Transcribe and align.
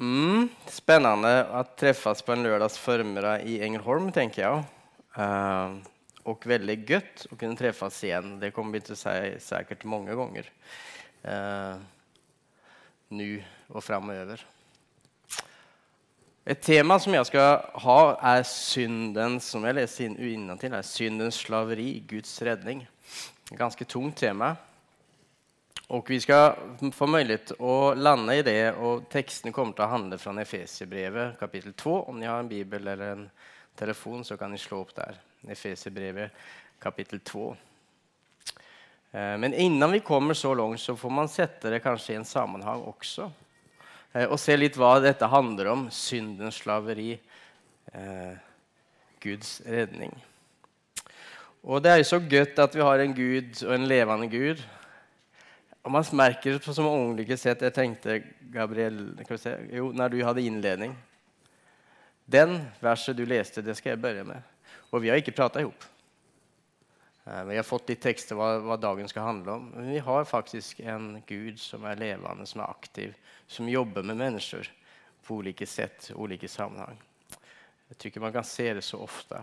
Mm, 0.00 0.46
spennende 0.72 1.30
å 1.52 1.60
treffes 1.76 2.22
på 2.24 2.32
en 2.32 2.46
lørdags 2.46 2.78
formiddag 2.80 3.42
i 3.44 3.58
Engelholm, 3.66 4.06
tenker 4.16 4.46
jeg. 4.46 4.62
Uh, 5.12 5.76
og 6.24 6.46
veldig 6.48 6.76
godt 6.88 7.26
å 7.28 7.36
kunne 7.36 7.58
treffes 7.58 7.98
igjen. 8.08 8.38
Det 8.40 8.52
kommer 8.56 8.78
vi 8.78 8.86
til 8.86 8.96
å 8.96 9.00
si 9.00 9.34
sikkert 9.50 9.88
mange 9.88 10.16
ganger 10.18 10.48
Uh, 11.20 11.76
nå 13.12 13.26
og 13.68 13.82
framover. 13.84 14.40
Et 16.48 16.62
tema 16.64 16.96
som 16.96 17.12
jeg 17.12 17.28
skal 17.28 17.58
ha 17.82 17.96
er 18.30 18.46
synden, 18.48 19.36
som 19.44 19.66
jeg 19.68 19.76
leser 19.76 20.06
in 20.08 20.48
er 20.48 20.86
syndens 20.88 21.42
slaveri, 21.44 22.00
Guds 22.08 22.32
redning. 22.40 22.86
Ganske 23.52 23.84
tungt 23.84 24.16
tema. 24.16 24.54
Och 25.90 26.10
vi 26.10 26.20
ska 26.20 26.56
få 26.92 27.06
möjlighet 27.06 27.60
att 27.60 27.98
landa 27.98 28.34
i 28.34 28.42
det, 28.42 28.72
och 28.72 29.08
texten 29.08 29.52
kommer 29.52 29.72
til 29.74 29.82
å 29.82 29.88
handle 29.90 30.18
fra 30.22 30.36
Efesierbrevet 30.38 31.40
kapittel 31.40 31.72
2. 31.74 31.94
Om 32.12 32.20
ni 32.20 32.28
har 32.30 32.38
en 32.38 32.48
bibel 32.48 32.86
eller 32.86 33.16
en 33.16 33.24
telefon 33.74 34.22
så 34.24 34.36
kan 34.36 34.54
ni 34.54 34.58
slå 34.58 34.84
opp 34.84 34.94
der. 34.94 35.18
Efesierbrevet 35.50 36.30
kapittel 36.78 37.18
2. 37.18 37.56
Eh, 39.10 39.36
men 39.42 39.54
innan 39.54 39.90
vi 39.90 40.00
kommer 40.00 40.34
så 40.34 40.54
langt, 40.54 40.80
så 40.80 40.94
får 40.96 41.10
man 41.10 41.28
sette 41.28 41.74
det 41.74 41.82
kanskje 41.82 42.14
i 42.14 42.22
en 42.22 42.30
sammenheng 42.36 42.86
også. 42.86 43.26
Og 44.30 44.38
se 44.38 44.60
litt 44.62 44.78
hva 44.78 44.94
dette 45.02 45.26
handler 45.26 45.74
om, 45.74 45.88
syndens 45.90 46.62
slaveri, 46.62 47.18
eh, 47.92 48.34
Guds 49.18 49.58
redning. 49.66 50.14
Og 51.66 51.82
det 51.82 51.90
er 51.90 52.04
jo 52.04 52.12
så 52.14 52.22
godt 52.22 52.62
at 52.62 52.76
vi 52.78 52.86
har 52.86 53.02
en 53.02 53.24
Gud 53.24 53.64
og 53.66 53.74
en 53.74 53.90
levende 53.90 54.30
Gud 54.30 54.68
och 55.82 55.90
man 55.90 56.04
merker 56.12 56.58
på 56.58 56.74
så 56.74 57.36
sett 57.36 57.62
Jeg 57.62 57.74
tenkte, 57.74 58.22
Gabriel, 58.40 59.16
säga, 59.38 59.58
jo, 59.72 59.92
når 59.92 60.08
du 60.08 60.24
hadde 60.24 60.42
innledning 60.42 60.96
Den 62.24 62.60
verset 62.80 63.16
du 63.16 63.26
leste, 63.26 63.62
det 63.62 63.74
skal 63.74 63.90
jeg 63.90 64.02
begynne 64.02 64.24
med. 64.24 64.42
Og 64.90 65.02
vi 65.02 65.08
har 65.10 65.18
ikke 65.18 65.34
prata 65.34 65.60
ihop. 65.60 65.84
Eh, 67.24 67.44
vi 67.44 67.56
har 67.56 67.66
fått 67.66 67.88
litt 67.90 68.02
tekster 68.02 68.38
hva, 68.38 68.52
hva, 68.62 68.76
dagen 68.78 69.08
skal 69.10 69.26
handle 69.26 69.56
om. 69.58 69.64
Men 69.74 69.90
vi 69.90 69.98
har 69.98 70.28
faktisk 70.30 70.80
en 70.80 71.22
Gud 71.26 71.58
som 71.58 71.84
er 71.90 71.98
levende, 71.98 72.46
som 72.46 72.62
er 72.62 72.70
aktiv, 72.70 73.16
som 73.50 73.68
jobber 73.68 74.06
med 74.06 74.20
mennesker 74.20 74.70
på 75.26 75.40
olika 75.40 75.66
sätt, 75.66 76.12
olika 76.14 76.48
sammanhang. 76.48 77.02
Jeg 77.90 77.98
tycker 77.98 78.22
man 78.22 78.32
kan 78.32 78.46
se 78.46 78.74
det 78.74 78.86
så 78.86 79.02
ofte 79.02 79.42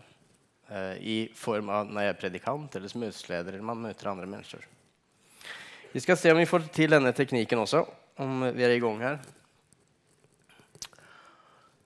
eh, 0.69 0.95
i 1.03 1.17
form 1.35 1.69
av 1.69 1.91
når 1.91 2.05
jeg 2.07 2.13
er 2.13 2.21
predikant 2.21 2.75
eller 2.75 2.91
som 2.91 3.03
møteleder 3.03 3.57
eller 3.57 3.67
man 3.73 3.83
møter 3.83 4.11
andre 4.11 4.31
människor. 4.31 4.63
Vi 5.91 5.99
skal 5.99 6.17
se 6.17 6.31
om 6.31 6.37
vi 6.37 6.45
får 6.45 6.67
til 6.75 6.91
denne 6.91 7.13
teknikken 7.15 7.59
også, 7.63 7.85
om 8.19 8.43
vi 8.53 8.63
er 8.65 8.75
i 8.75 8.79
gang 8.83 8.99
her. 9.01 9.17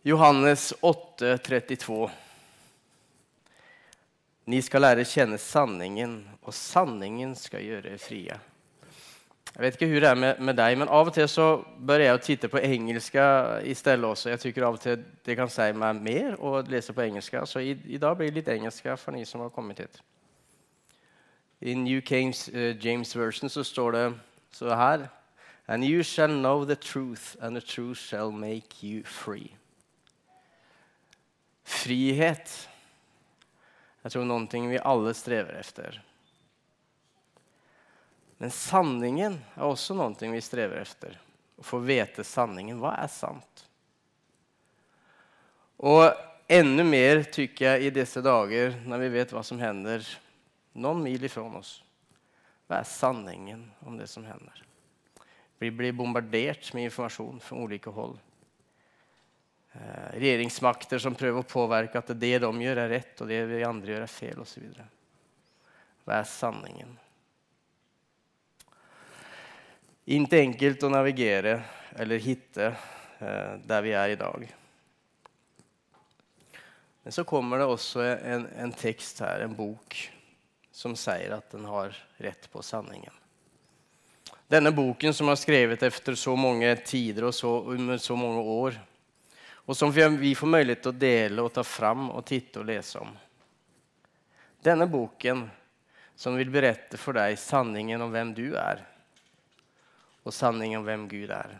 Johannes 0.03 0.71
8, 0.81 1.37
32. 1.37 2.09
Ni 4.49 4.61
skal 4.65 4.81
lære 4.81 5.05
kjenne 5.05 5.37
sanningen, 5.37 6.15
og 6.41 6.55
sanningen 6.57 7.35
skal 7.37 7.61
gjøre 7.61 7.99
fria. 8.01 8.39
Jag 9.53 9.61
vet 9.61 9.75
ikke 9.75 9.91
hvordan 9.91 10.01
det 10.01 10.09
er 10.09 10.19
med, 10.21 10.39
med 10.47 10.57
deg, 10.57 10.77
men 10.79 10.89
av 10.89 11.11
og 11.11 11.13
til 11.13 11.27
så 11.29 11.47
bør 11.77 12.01
jeg 12.01 12.21
titte 12.23 12.49
på 12.49 12.61
engelska 12.63 13.25
stedet 13.75 14.07
også. 14.07 14.31
Jeg 14.31 14.41
syns 14.41 14.61
av 14.63 14.77
og 14.77 14.81
til 14.81 15.03
det 15.27 15.35
kan 15.37 15.51
si 15.51 15.67
meg 15.75 15.99
mer 16.01 16.39
å 16.39 16.61
lese 16.65 16.95
på 16.95 17.03
engelska, 17.03 17.43
så 17.45 17.61
i, 17.61 17.75
dag 17.99 18.15
blir 18.17 18.31
det 18.31 18.39
litt 18.39 18.51
engelska 18.55 18.95
for 18.97 19.13
ni 19.13 19.25
som 19.27 19.43
har 19.43 19.51
kommet 19.53 19.83
hit. 19.83 20.01
I 21.61 21.75
New 21.75 22.01
Kings, 22.01 22.49
uh, 22.49 22.75
James 22.85 23.15
Version 23.15 23.49
så 23.49 23.63
står 23.63 23.91
det 23.91 24.05
så 24.51 24.75
her 24.75 25.09
And 25.67 25.83
you 25.83 26.03
shall 26.03 26.27
know 26.41 26.65
the 26.65 26.75
truth 26.75 27.35
and 27.41 27.55
the 27.55 27.61
truth 27.61 27.99
shall 27.99 28.31
make 28.31 28.83
you 28.83 29.03
free. 29.03 29.55
Frihet. 31.63 32.69
Jeg 34.03 34.11
tror 34.11 34.25
någonting 34.25 34.69
vi 34.69 34.79
alle 34.83 35.13
strever 35.13 35.59
efter. 35.59 36.01
Men 38.37 38.51
sanningen 38.51 39.37
er 39.55 39.63
også 39.63 39.93
noen 39.93 40.15
ting 40.17 40.33
vi 40.33 40.41
strever 40.41 40.81
efter. 40.81 41.13
Å 41.61 41.63
få 41.63 41.77
vite 41.85 42.25
sanningen. 42.25 42.79
Hva 42.81 42.95
er 42.97 43.11
sant? 43.13 43.65
Og 45.77 46.09
enda 46.49 46.83
mer 46.83 47.21
tykker 47.29 47.67
jeg 47.67 47.85
i 47.85 47.93
disse 47.93 48.23
dager, 48.25 48.73
når 48.83 49.05
vi 49.05 49.11
vet 49.13 49.31
hva 49.31 49.45
som 49.45 49.61
händer 49.61 50.01
någon 50.73 51.03
mil 51.03 51.23
ifrån 51.23 51.55
oss. 51.55 51.83
Vad 52.67 52.79
är 52.79 52.83
sanningen 52.83 53.71
om 53.79 53.97
det 53.97 54.07
som 54.07 54.25
händer? 54.25 54.63
Vi 55.57 55.71
blir 55.71 55.91
bombarderat 55.91 56.73
med 56.73 56.83
information 56.83 57.39
från 57.39 57.59
olika 57.59 57.89
håll. 57.89 58.19
Eh, 59.71 60.13
regeringsmakter 60.13 60.99
som 60.99 61.15
å 61.37 61.43
påvirke 61.43 61.99
at 61.99 62.13
det 62.19 62.39
de 62.39 62.61
gjør, 62.61 62.79
er 62.81 62.89
rett, 62.89 63.21
og 63.21 63.27
det 63.29 63.43
vi 63.47 63.63
andre 63.63 63.93
gjør, 63.93 64.03
er 64.03 64.11
fel 64.11 64.41
osv. 64.43 64.63
så 66.05 66.15
er 66.15 66.23
sanningen? 66.27 66.95
Ikke 70.11 70.41
enkelt 70.41 70.83
å 70.83 70.89
navigere 70.91 71.59
eller 71.95 72.19
finne 72.23 72.71
eh, 73.19 73.53
vi 73.67 73.93
vi 73.93 73.93
i 74.15 74.17
dag. 74.19 74.47
Men 77.03 77.13
så 77.13 77.23
kommer 77.23 77.61
det 77.61 77.69
også 77.69 78.01
en, 78.03 78.47
en 78.57 78.73
tekst 78.73 79.21
her, 79.23 79.45
en 79.45 79.55
bok 79.55 79.99
som 80.81 80.97
sier 80.97 81.35
at 81.37 81.53
den 81.53 81.67
har 81.69 81.93
rett 82.17 82.47
på 82.51 82.63
sanningen. 82.65 83.13
Denne 84.51 84.73
boken 84.75 85.13
som 85.15 85.29
er 85.31 85.39
skrevet 85.39 85.83
etter 85.85 86.17
så 86.19 86.33
mange 86.35 86.73
tider 86.83 87.29
og 87.29 87.35
så, 87.37 87.51
under 87.71 88.01
så 88.01 88.17
mange 88.19 88.41
år 88.41 88.79
og 89.65 89.77
som 89.77 89.91
vi 89.93 90.33
får 90.35 90.49
mulighet 90.49 90.81
til 90.83 90.91
å 90.91 90.99
dele 90.99 91.43
og 91.45 91.53
ta 91.55 91.63
fram 91.63 92.09
og 92.11 92.25
titte 92.27 92.59
og 92.59 92.67
lese 92.67 92.99
om. 92.99 93.11
Denne 94.61 94.87
boken 94.89 95.45
som 96.17 96.35
vil 96.37 96.51
berette 96.53 96.99
for 96.99 97.17
deg 97.17 97.37
sanningen 97.39 98.01
om 98.03 98.11
hvem 98.13 98.33
du 98.37 98.49
er, 98.59 98.81
og 100.27 100.35
sanningen 100.35 100.81
om 100.81 100.85
hvem 100.85 101.07
Gud 101.09 101.31
er. 101.33 101.53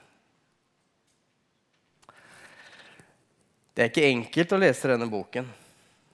Det 3.72 3.86
er 3.86 3.94
ikke 3.94 4.10
enkelt 4.12 4.54
å 4.54 4.60
lese 4.60 4.92
denne 4.92 5.08
boken. 5.10 5.48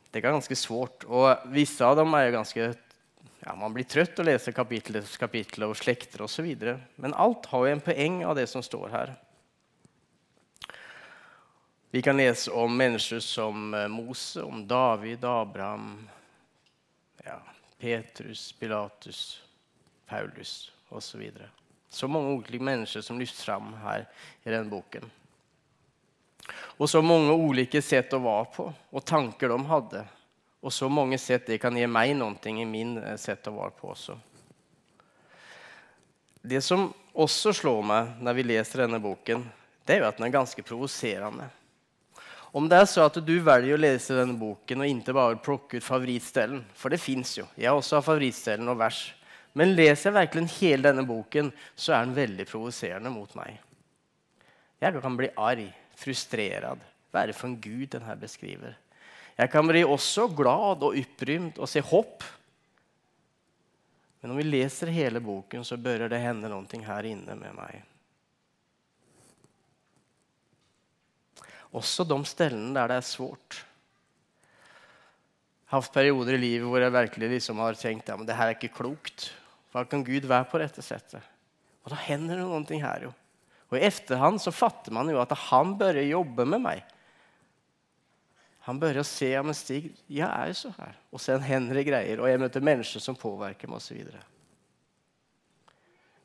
Det 0.08 0.22
er 0.22 0.30
ganske 0.30 0.56
svårt 0.56 1.04
Og 1.10 1.50
visse 1.52 1.84
av 1.84 1.98
dem 1.98 2.14
er 2.16 2.28
jo 2.28 2.36
ganska 2.38 2.68
ja, 3.48 3.56
man 3.56 3.74
blir 3.74 3.84
trøtt 3.84 4.20
att 4.20 4.26
läsa 4.26 4.52
kapitel 4.52 4.96
efter 4.96 5.18
kapitel 5.18 5.64
og 6.22 6.30
så 6.30 6.42
vidare. 6.42 6.80
Men 6.96 7.14
alt 7.14 7.46
har 7.46 7.68
en 7.68 7.80
poeng 7.82 8.26
av 8.26 8.36
det 8.36 8.48
som 8.48 8.64
står 8.64 8.90
her. 8.90 9.14
Vi 11.92 12.02
kan 12.02 12.18
lese 12.18 12.52
om 12.52 12.78
mennesker 12.78 13.20
som 13.20 13.74
eh, 13.74 13.88
Mose, 13.88 14.44
om 14.44 14.68
David, 14.68 15.24
Abraham, 15.26 16.10
ja, 17.24 17.40
Petrus, 17.80 18.52
Pilatus, 18.52 19.42
Paulus 20.06 20.72
osv. 20.90 21.22
så. 21.22 21.48
Så 21.90 22.08
mange 22.08 22.36
ulike 22.36 22.64
mennesker 22.64 23.02
som 23.02 23.20
lyfts 23.20 23.44
fram 23.44 23.74
her 23.84 24.10
i 24.44 24.52
denne 24.52 24.68
boken. 24.70 25.08
Og 26.52 26.90
så 26.90 27.02
mange 27.02 27.32
ulike 27.32 27.82
sett 27.82 28.12
å 28.14 28.20
være 28.20 28.52
på 28.60 28.68
og 28.92 29.06
tanker 29.08 29.56
de 29.56 29.64
hade 29.72 30.04
och 30.62 30.74
så 30.74 30.90
många 30.90 31.18
sätt 31.18 31.46
det 31.46 31.58
kan 31.58 31.78
ge 31.78 31.88
mig 31.88 32.14
någonting 32.14 32.62
i 32.62 32.66
min 32.66 33.02
sett 33.02 33.20
sätt 33.20 33.48
att 33.48 33.54
vara 33.54 33.70
på. 33.70 33.88
også. 33.88 34.18
Det 36.42 36.62
som 36.62 36.94
också 37.14 37.54
slår 37.54 37.84
mig 37.84 38.06
när 38.22 38.34
vi 38.34 38.44
läser 38.44 38.80
denne 38.80 39.00
boken, 39.00 39.50
det 39.86 39.98
är 39.98 40.02
att 40.02 40.18
den 40.18 40.26
är 40.26 40.30
ganska 40.30 40.64
provocerande. 40.64 41.44
Om 42.30 42.70
det 42.70 42.76
är 42.76 42.86
så 42.86 43.02
att 43.02 43.26
du 43.26 43.40
väljer 43.40 43.74
att 43.74 43.80
läsa 43.80 44.14
den 44.14 44.40
boken 44.40 44.80
och 44.80 44.86
inte 44.86 45.14
bara 45.14 45.36
plocka 45.36 45.78
ut 45.78 45.84
favoritställen, 45.84 46.66
för 46.74 46.90
det 46.90 46.98
finns 46.98 47.40
ju, 47.40 47.44
jag 47.56 47.78
också 47.78 47.96
har 47.96 48.02
favoritställen 48.02 48.68
och 48.68 48.80
vers, 48.80 49.16
men 49.54 49.76
läser 49.76 50.10
jag 50.10 50.14
verkligen 50.14 50.48
hela 50.48 50.90
denna 50.90 51.04
boken 51.04 51.52
så 51.76 51.92
är 51.92 52.00
den 52.00 52.14
väldigt 52.14 52.50
provocerande 52.50 53.10
mot 53.10 53.36
mig. 53.36 53.62
Jag 54.80 55.02
kan 55.02 55.18
bli 55.18 55.30
arg, 55.36 55.74
frustrerad. 55.96 56.80
Vad 57.12 57.24
är 57.24 57.28
det 57.28 57.34
för 57.34 57.48
en 57.48 57.62
Gud 57.62 57.90
den 57.90 58.02
här 58.02 58.16
beskriver? 58.16 58.78
Jag 59.38 59.52
kan 59.52 59.68
bli 59.70 59.84
også 59.86 60.26
glad 60.34 60.82
og 60.82 60.96
opprymt 60.98 61.60
og 61.62 61.70
se 61.70 61.84
hopp. 61.86 62.24
Men 64.22 64.34
om 64.34 64.40
vi 64.40 64.48
leser 64.48 64.90
hele 64.90 65.22
boken 65.22 65.66
så 65.66 65.78
bør 65.78 66.08
det 66.10 66.24
hende 66.24 66.50
noe 66.50 66.82
her 66.88 67.06
inne 67.06 67.36
med 67.38 67.54
meg. 67.54 67.84
Også 71.78 72.02
de 72.08 72.18
stedene 72.26 72.74
der 72.74 72.90
det 72.90 72.98
er 72.98 73.06
svårt. 73.06 73.62
Jeg 75.68 75.70
har 75.70 75.84
haft 75.84 75.94
perioder 75.94 76.34
i 76.34 76.42
livet 76.42 76.66
hvor 76.66 76.82
jeg 76.82 76.96
virkelig 76.96 77.30
liksom 77.36 77.60
har 77.60 77.74
tänkt 77.74 78.10
att 78.10 78.28
det 78.28 78.34
her 78.34 78.48
er 78.48 78.56
ikke 78.56 78.74
klokt. 78.74 79.32
Hva 79.72 79.86
kan 79.86 80.04
Gud 80.04 80.26
være 80.26 80.50
på 80.50 80.58
dette 80.58 80.82
settet? 80.82 81.22
Og 81.84 81.92
da 81.92 81.96
hender 82.08 82.40
det 82.40 82.46
noe 82.48 82.82
her. 82.82 83.04
jo. 83.04 83.14
Og 83.70 83.78
i 83.78 83.86
efterhand 83.86 84.42
så 84.42 84.52
fatter 84.52 84.92
man 84.92 85.10
jo 85.10 85.20
at 85.22 85.32
han 85.52 85.78
bør 85.78 86.02
jobbe 86.02 86.46
med 86.46 86.62
mig. 86.62 86.84
Han 88.68 88.80
börjar 88.80 89.04
se, 89.04 89.30
ja 89.30 89.44
men 89.44 89.56
Stig, 89.56 89.94
Jeg 90.08 90.28
er 90.28 90.48
jo 90.48 90.54
så 90.54 90.74
her. 90.76 90.96
Og 91.16 91.22
sen 91.24 91.40
hender 91.40 91.78
det 91.80 91.86
greier. 91.88 92.20
Og 92.20 92.28
jeg 92.28 92.40
møter 92.42 92.60
mennesker 92.60 93.00
som 93.00 93.16
påvirker 93.16 93.72
meg, 93.72 93.80
osv. 93.80 94.02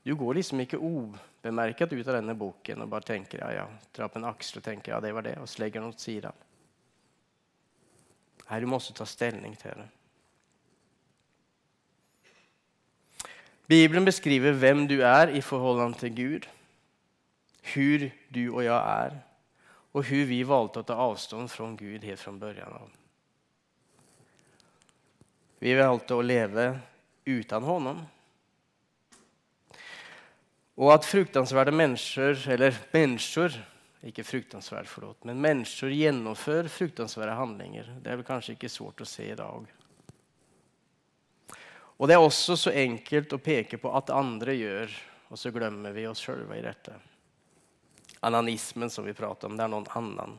Du 0.03 0.17
går 0.19 0.35
liksom 0.35 0.65
ikke 0.65 0.81
ubemerket 0.83 1.95
ut 1.95 2.09
av 2.09 2.19
denne 2.19 2.35
boken 2.35 2.83
og 2.83 2.91
bare 2.91 3.07
tenker 3.13 3.45
ja, 3.45 3.53
ja, 3.61 3.69
drar 3.95 4.11
på 4.11 4.19
en 4.19 4.27
aksel 4.33 4.59
og 4.59 4.67
tenker 4.67 4.91
ja, 4.91 4.99
det 4.99 5.15
var 5.15 5.23
det, 5.23 5.37
og 5.39 5.47
så 5.47 5.63
legger 5.63 5.85
den 5.85 5.95
åt 5.95 6.03
siden. 6.03 6.43
Nei, 8.49 8.59
du 8.59 8.67
også 8.75 8.99
ta 8.99 9.07
stilling 9.07 9.55
til 9.63 9.79
det. 9.79 9.91
Bibelen 13.71 14.05
beskriver 14.05 14.59
hvem 14.59 14.89
du 14.91 14.99
er 15.07 15.31
i 15.31 15.41
forhold 15.41 15.95
til 16.03 16.17
Gud, 16.17 16.49
hvor 17.71 18.11
du 18.35 18.45
og 18.51 18.65
jeg 18.67 18.75
er, 18.75 19.23
og 19.93 20.07
hvor 20.09 20.29
vi 20.29 20.41
valgte 20.49 20.81
å 20.81 20.89
ta 20.89 20.97
avstand 21.05 21.51
fra 21.53 21.69
Gud 21.77 22.05
helt 22.05 22.21
fra 22.21 22.33
begynnelsen 22.33 22.81
av. 22.81 22.99
Vi 25.63 25.75
valgte 25.79 26.17
å 26.17 26.25
leve 26.25 26.65
uten 27.29 27.63
honom. 27.63 28.01
Og 30.81 30.89
at 30.95 31.05
fruktansvärda 31.07 31.75
mennesker, 31.77 32.41
eller 32.51 32.75
mennesker, 32.91 33.55
ikke 34.03 34.25
fruktansvärt, 34.25 34.89
förlåt, 34.89 35.25
men 35.25 35.41
mennesker 35.41 35.93
gjennomfører 35.95 36.69
fruktansvärda 36.69 37.37
handlinger. 37.39 37.93
Det 38.03 38.11
er 38.11 38.19
vel 38.19 38.27
kanskje 38.27 38.57
ikke 38.57 38.73
svårt 38.73 39.05
å 39.05 39.07
se 39.07 39.29
i 39.31 39.39
dag. 39.39 39.69
Og 42.01 42.09
det 42.09 42.17
er 42.17 42.25
også 42.25 42.57
så 42.59 42.73
enkelt 42.75 43.37
å 43.37 43.39
peke 43.39 43.79
på 43.79 43.93
at 43.95 44.11
andre 44.11 44.57
gjør, 44.59 44.97
og 45.31 45.39
så 45.39 45.53
glemmer 45.55 45.95
vi 45.95 46.09
oss 46.11 46.25
sjølve 46.25 46.59
i 46.59 46.65
dette. 46.65 46.97
Ananismen 48.23 48.91
som 48.91 49.05
vi 49.05 49.15
prater 49.15 49.49
om, 49.49 49.57
det 49.59 49.65
er 49.65 49.73
noen 49.73 49.89
annen. 49.99 50.37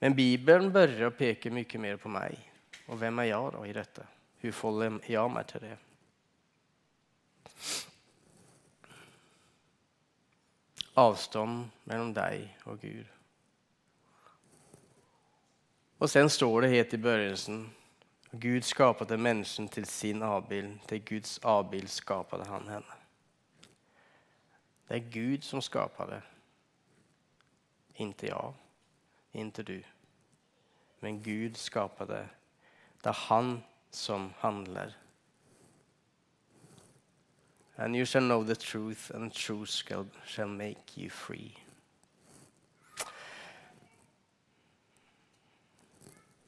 Men 0.00 0.16
Bibelen 0.16 0.72
bør 0.72 1.10
peke 1.14 1.52
mye 1.52 1.78
mer 1.78 2.00
på 2.00 2.10
meg. 2.10 2.38
Og 2.90 2.98
hvem 2.98 3.20
er 3.22 3.30
jeg 3.30 3.54
da 3.54 3.62
i 3.68 3.76
dette? 3.76 4.06
Hvordan 4.40 4.56
forholder 4.56 5.12
jeg 5.12 5.32
meg 5.34 5.46
til 5.50 5.64
det? 5.66 5.76
Avstand 10.98 11.68
mellom 11.86 12.14
deg 12.16 12.48
og 12.66 12.80
Gud. 12.82 13.04
Og 16.00 16.08
sen 16.08 16.32
står 16.32 16.64
det 16.64 16.72
helt 16.74 16.96
i 16.96 17.02
begynnelsen 17.04 17.60
Gud 18.32 18.62
skapade 18.62 19.16
mennesken 19.18 19.68
til 19.68 19.86
sin 19.86 20.22
avbild. 20.22 20.78
Til 20.88 21.02
Guds 21.04 21.38
avbild 21.42 21.88
skapade 21.88 22.46
han 22.46 22.68
henne. 22.68 22.99
Det 24.90 24.96
er 24.96 25.10
Gud 25.10 25.44
som 25.46 25.62
skapade. 25.62 26.22
Inte 27.94 28.26
jeg, 28.26 28.52
inte 29.32 29.62
du. 29.62 29.82
Men 31.00 31.22
Gud 31.22 31.56
skapade. 31.56 32.28
Det 32.98 33.06
er 33.06 33.26
han 33.28 33.62
som 33.90 34.32
handler. 34.38 34.96
And 37.78 37.96
you 37.96 38.04
shall 38.04 38.24
know 38.24 38.44
the 38.44 38.54
truth, 38.54 39.14
and 39.14 39.32
truth 39.32 39.70
shall, 39.70 40.06
shall 40.26 40.48
make 40.48 40.98
you 40.98 41.08
free. 41.08 41.54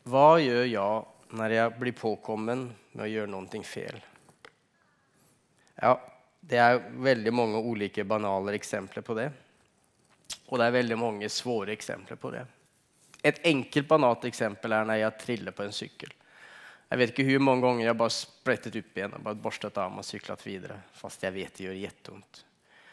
Hva 0.02 0.40
gjør 0.42 0.64
jeg 0.66 1.04
når 1.30 1.54
jeg 1.54 1.74
blir 1.78 1.94
påkommen 1.94 2.72
med 2.92 3.04
å 3.06 3.08
gjøre 3.08 3.30
noe 3.30 3.62
feil? 3.62 4.02
Ja, 5.78 5.94
det 6.42 6.58
er 6.58 6.80
veldig 7.04 7.32
mange 7.34 7.60
ulike 7.62 8.04
banale 8.04 8.56
eksempler 8.58 9.04
på 9.06 9.14
det. 9.14 9.28
Og 10.50 10.58
det 10.58 10.66
er 10.66 10.74
veldig 10.74 10.98
mange 10.98 11.28
svåre 11.30 11.72
eksempler 11.72 12.18
på 12.18 12.32
det. 12.34 12.42
Et 13.22 13.38
enkelt, 13.46 13.86
banalt 13.88 14.26
eksempel 14.26 14.74
er 14.74 14.88
når 14.88 14.98
jeg 14.98 15.18
triller 15.22 15.54
på 15.54 15.62
en 15.64 15.76
sykkel. 15.76 16.10
Jeg 16.90 17.00
vet 17.00 17.12
ikke 17.14 17.24
hvor 17.30 17.44
mange 17.46 17.64
ganger 17.64 17.86
jeg 17.86 17.96
bare 18.02 18.12
sprettet 18.12 18.74
opp 18.82 18.98
igjen 18.98 19.14
og 19.16 19.22
bare 19.24 19.38
borstet 19.40 19.78
av 19.80 19.94
og 19.96 20.04
syklet 20.04 20.42
videre. 20.44 20.80
Fast 20.98 21.22
jeg 21.24 21.32
vet 21.32 21.54
det 21.56 21.68
gjør 21.68 21.78
kjempevondt. 21.78 22.42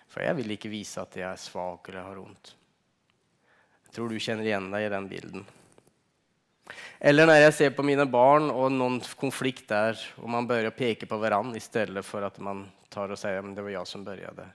For 0.10 0.24
jeg 0.24 0.38
vil 0.38 0.54
ikke 0.56 0.72
vise 0.72 1.02
at 1.02 1.18
jeg 1.20 1.28
er 1.28 1.42
svak 1.42 1.90
eller 1.90 2.06
har 2.06 2.22
vondt. 2.22 2.54
Jeg 3.90 3.98
tror 3.98 4.14
du 4.14 4.22
kjenner 4.22 4.46
igjen 4.46 4.70
deg 4.72 4.86
i 4.86 4.94
den 4.94 5.10
bilden. 5.10 5.50
Eller 7.00 7.28
når 7.28 7.40
jeg 7.40 7.56
ser 7.56 7.72
på 7.76 7.86
mine 7.86 8.06
barn 8.10 8.50
og 8.52 8.72
noen 8.74 9.00
konflikt 9.20 9.70
der, 9.72 10.00
og 10.20 10.30
man 10.32 10.48
å 10.70 10.76
peke 10.76 11.08
på 11.10 11.20
hverandre 11.22 11.58
i 11.58 11.64
stedet 11.64 12.04
for 12.06 12.26
at 12.28 12.40
man 12.44 12.66
tar 12.92 13.12
og 13.12 13.20
sier 13.20 13.40
at 13.40 13.56
det 13.56 13.66
var 13.66 13.76
jeg 13.78 13.90
som 13.90 14.06
begynte. 14.06 14.48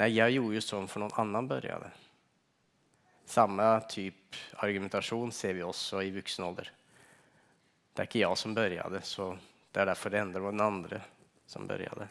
Nei, 0.00 0.10
jeg 0.14 0.36
gjorde 0.36 0.58
jo 0.58 0.64
sånn 0.64 0.88
for 0.90 1.04
noen 1.04 1.18
annen 1.22 1.50
begynte. 1.50 1.90
Samme 3.26 3.66
type 3.88 4.36
argumentasjon 4.64 5.32
ser 5.32 5.56
vi 5.56 5.64
også 5.64 6.02
i 6.04 6.12
voksen 6.14 6.46
alder. 6.46 6.70
Det 7.94 8.02
er 8.02 8.10
ikke 8.10 8.24
jeg 8.24 8.40
som 8.40 8.56
begynte, 8.56 9.04
så 9.06 9.32
det 9.72 9.82
er 9.82 9.90
derfor 9.90 10.12
det 10.12 10.20
ender 10.22 10.44
var 10.44 10.56
den 10.56 10.66
andre 10.66 11.00
som 11.50 11.68
begynte. 11.68 12.08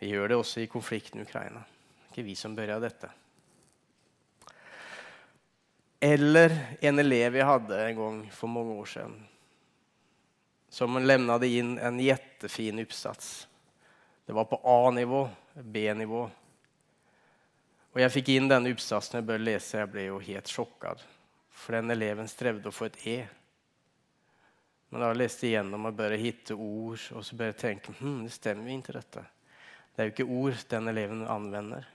Vi 0.00 0.10
gjør 0.10 0.32
det 0.32 0.40
også 0.40 0.64
i 0.64 0.70
konflikten 0.70 1.20
i 1.20 1.26
Ukraina. 1.26 1.62
Det 1.64 2.08
er 2.08 2.12
ikke 2.12 2.26
vi 2.26 2.38
som 2.38 2.56
begynte 2.56 2.88
dette. 2.88 3.12
Eller 6.04 6.52
en 6.84 6.98
elev 7.00 7.38
jeg 7.38 7.48
hadde 7.48 7.76
en 7.80 7.96
gang 7.96 8.16
for 8.34 8.52
mange 8.52 8.74
år 8.76 8.88
siden, 8.92 9.14
som 10.68 10.98
lämnade 11.00 11.48
inn 11.48 11.78
en 11.78 12.00
jättefin 12.00 12.82
uppsats. 12.82 13.48
Det 14.26 14.32
var 14.36 14.44
på 14.44 14.60
A-nivå, 14.64 15.28
B-nivå. 15.54 16.26
Og 17.94 18.02
jeg 18.02 18.12
fikk 18.18 18.34
inn 18.34 18.50
den 18.50 18.68
oppsatsen 18.68 19.20
jeg 19.20 19.28
bør 19.30 19.40
lese. 19.46 19.80
Jeg 19.80 19.92
ble 19.94 20.06
jo 20.10 20.20
helt 20.26 20.50
chockad. 20.50 21.00
For 21.54 21.78
den 21.78 21.94
eleven 21.94 22.28
strevde 22.28 22.68
å 22.68 22.74
få 22.74 22.90
et 22.90 23.00
E. 23.06 23.18
Men 24.90 25.00
da 25.00 25.12
jeg 25.12 25.22
leste 25.22 25.48
igjennom 25.48 25.88
og 25.88 25.96
bare 25.96 26.20
hitte 26.20 26.52
ord, 26.58 27.00
og 27.14 27.24
så 27.24 27.38
bare 27.38 27.56
tenke 27.56 27.96
hm, 28.00 28.26
det 28.26 28.34
stemmer 28.34 28.68
jo 28.68 28.80
ikke 28.82 28.98
dette. 28.98 29.24
Det 29.94 30.02
er 30.02 30.10
jo 30.10 30.16
ikke 30.18 30.32
ord 30.42 30.64
den 30.68 30.92
eleven 30.92 31.24
anvender. 31.30 31.88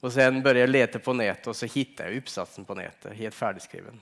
Og 0.00 0.12
sen 0.12 0.42
började 0.42 0.60
jeg 0.60 0.70
lete 0.70 0.98
på 1.02 1.12
nettet, 1.12 1.48
og 1.50 1.56
så 1.56 1.66
hittet 1.66 2.06
jeg 2.06 2.22
oppsatsen 2.22 2.66
på 2.66 2.76
nettet. 2.78 3.16
Helt 3.18 3.34
ferdigskriven. 3.34 3.98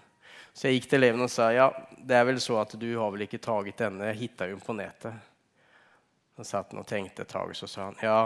Så 0.52 0.68
jeg 0.68 0.78
gikk 0.78 0.90
til 0.90 1.00
eleven 1.00 1.24
og 1.24 1.30
sa 1.32 1.50
ja, 1.52 1.70
det 1.96 2.16
er 2.16 2.26
vel 2.28 2.40
så 2.40 2.58
at 2.60 2.74
du 2.80 2.88
har 2.96 3.12
vel 3.12 3.24
ikke 3.26 3.40
taget 3.44 3.80
denne. 3.80 4.08
Jeg 4.10 4.20
hittet 4.22 4.52
jo 4.52 4.60
på 4.60 4.76
nettet. 4.76 5.16
Så 6.36 6.44
satt 6.44 6.72
han 6.72 6.82
og 6.82 6.88
tenkte 6.88 7.24
et 7.24 7.32
tag, 7.32 7.52
så 7.56 7.68
sa 7.68 7.88
han 7.88 7.96
ja, 8.02 8.18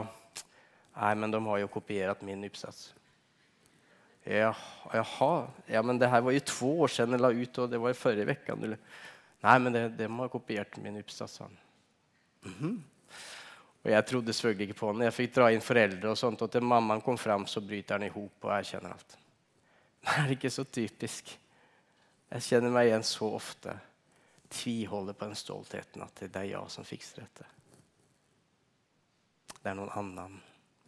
nei, 0.97 1.13
men 1.19 1.31
de 1.31 1.41
har 1.47 1.61
jo 1.63 1.71
kopiert 1.71 2.23
min 2.27 2.43
oppsats. 2.47 2.89
Ja, 4.27 4.51
jaha, 4.93 5.33
ja, 5.71 5.83
men 5.83 5.99
det 5.99 6.11
her 6.11 6.23
var 6.27 6.35
jo 6.35 6.43
to 6.45 6.71
år 6.85 6.91
siden 6.93 7.17
jeg 7.17 7.23
la 7.23 7.31
ut, 7.33 7.61
og 7.63 7.71
det 7.71 7.79
var 7.81 7.95
jo 7.95 7.99
forrige 7.99 8.35
uke. 8.35 8.57
Nei, 9.41 9.57
men 9.63 9.79
de 9.97 10.09
har 10.19 10.33
kopiert 10.33 10.79
min 10.83 10.99
oppsats, 11.01 11.39
sa 11.39 11.47
han. 11.47 11.59
Mm 12.43 12.55
-hmm. 12.59 12.79
Og 13.81 13.91
jeg 13.91 14.07
trodde 14.07 14.33
selvfølgelig 14.33 14.69
ikke 14.69 14.81
på 14.81 14.93
den. 14.93 15.05
Jeg 15.07 15.17
fikk 15.17 15.37
dra 15.37 15.51
inn 15.53 15.65
foreldre, 15.65 16.11
og 16.13 16.19
sånt, 16.21 16.43
og 16.45 16.51
til 16.53 16.65
mammaen 16.65 17.01
kom 17.05 17.17
fram, 17.19 17.47
så 17.49 17.63
bryter 17.65 17.97
han 17.97 18.05
i 18.05 18.13
hop 18.13 18.45
og 18.45 18.53
erkjenner 18.53 18.93
alt. 18.93 19.17
Det 20.05 20.17
er 20.25 20.35
ikke 20.37 20.53
så 20.53 20.65
typisk. 20.65 21.33
Jeg 22.31 22.45
kjenner 22.47 22.73
meg 22.73 22.91
igjen 22.91 23.07
så 23.07 23.31
ofte. 23.37 23.75
Tviholder 24.51 25.17
på 25.17 25.29
den 25.31 25.39
stoltheten 25.39 26.03
at 26.05 26.23
det 26.27 26.37
er 26.37 26.49
jeg 26.53 26.73
som 26.75 26.87
fikser 26.87 27.23
dette. 27.23 27.47
Det 29.61 29.69
er 29.71 29.77
noen 29.79 29.93
annen, 29.95 30.37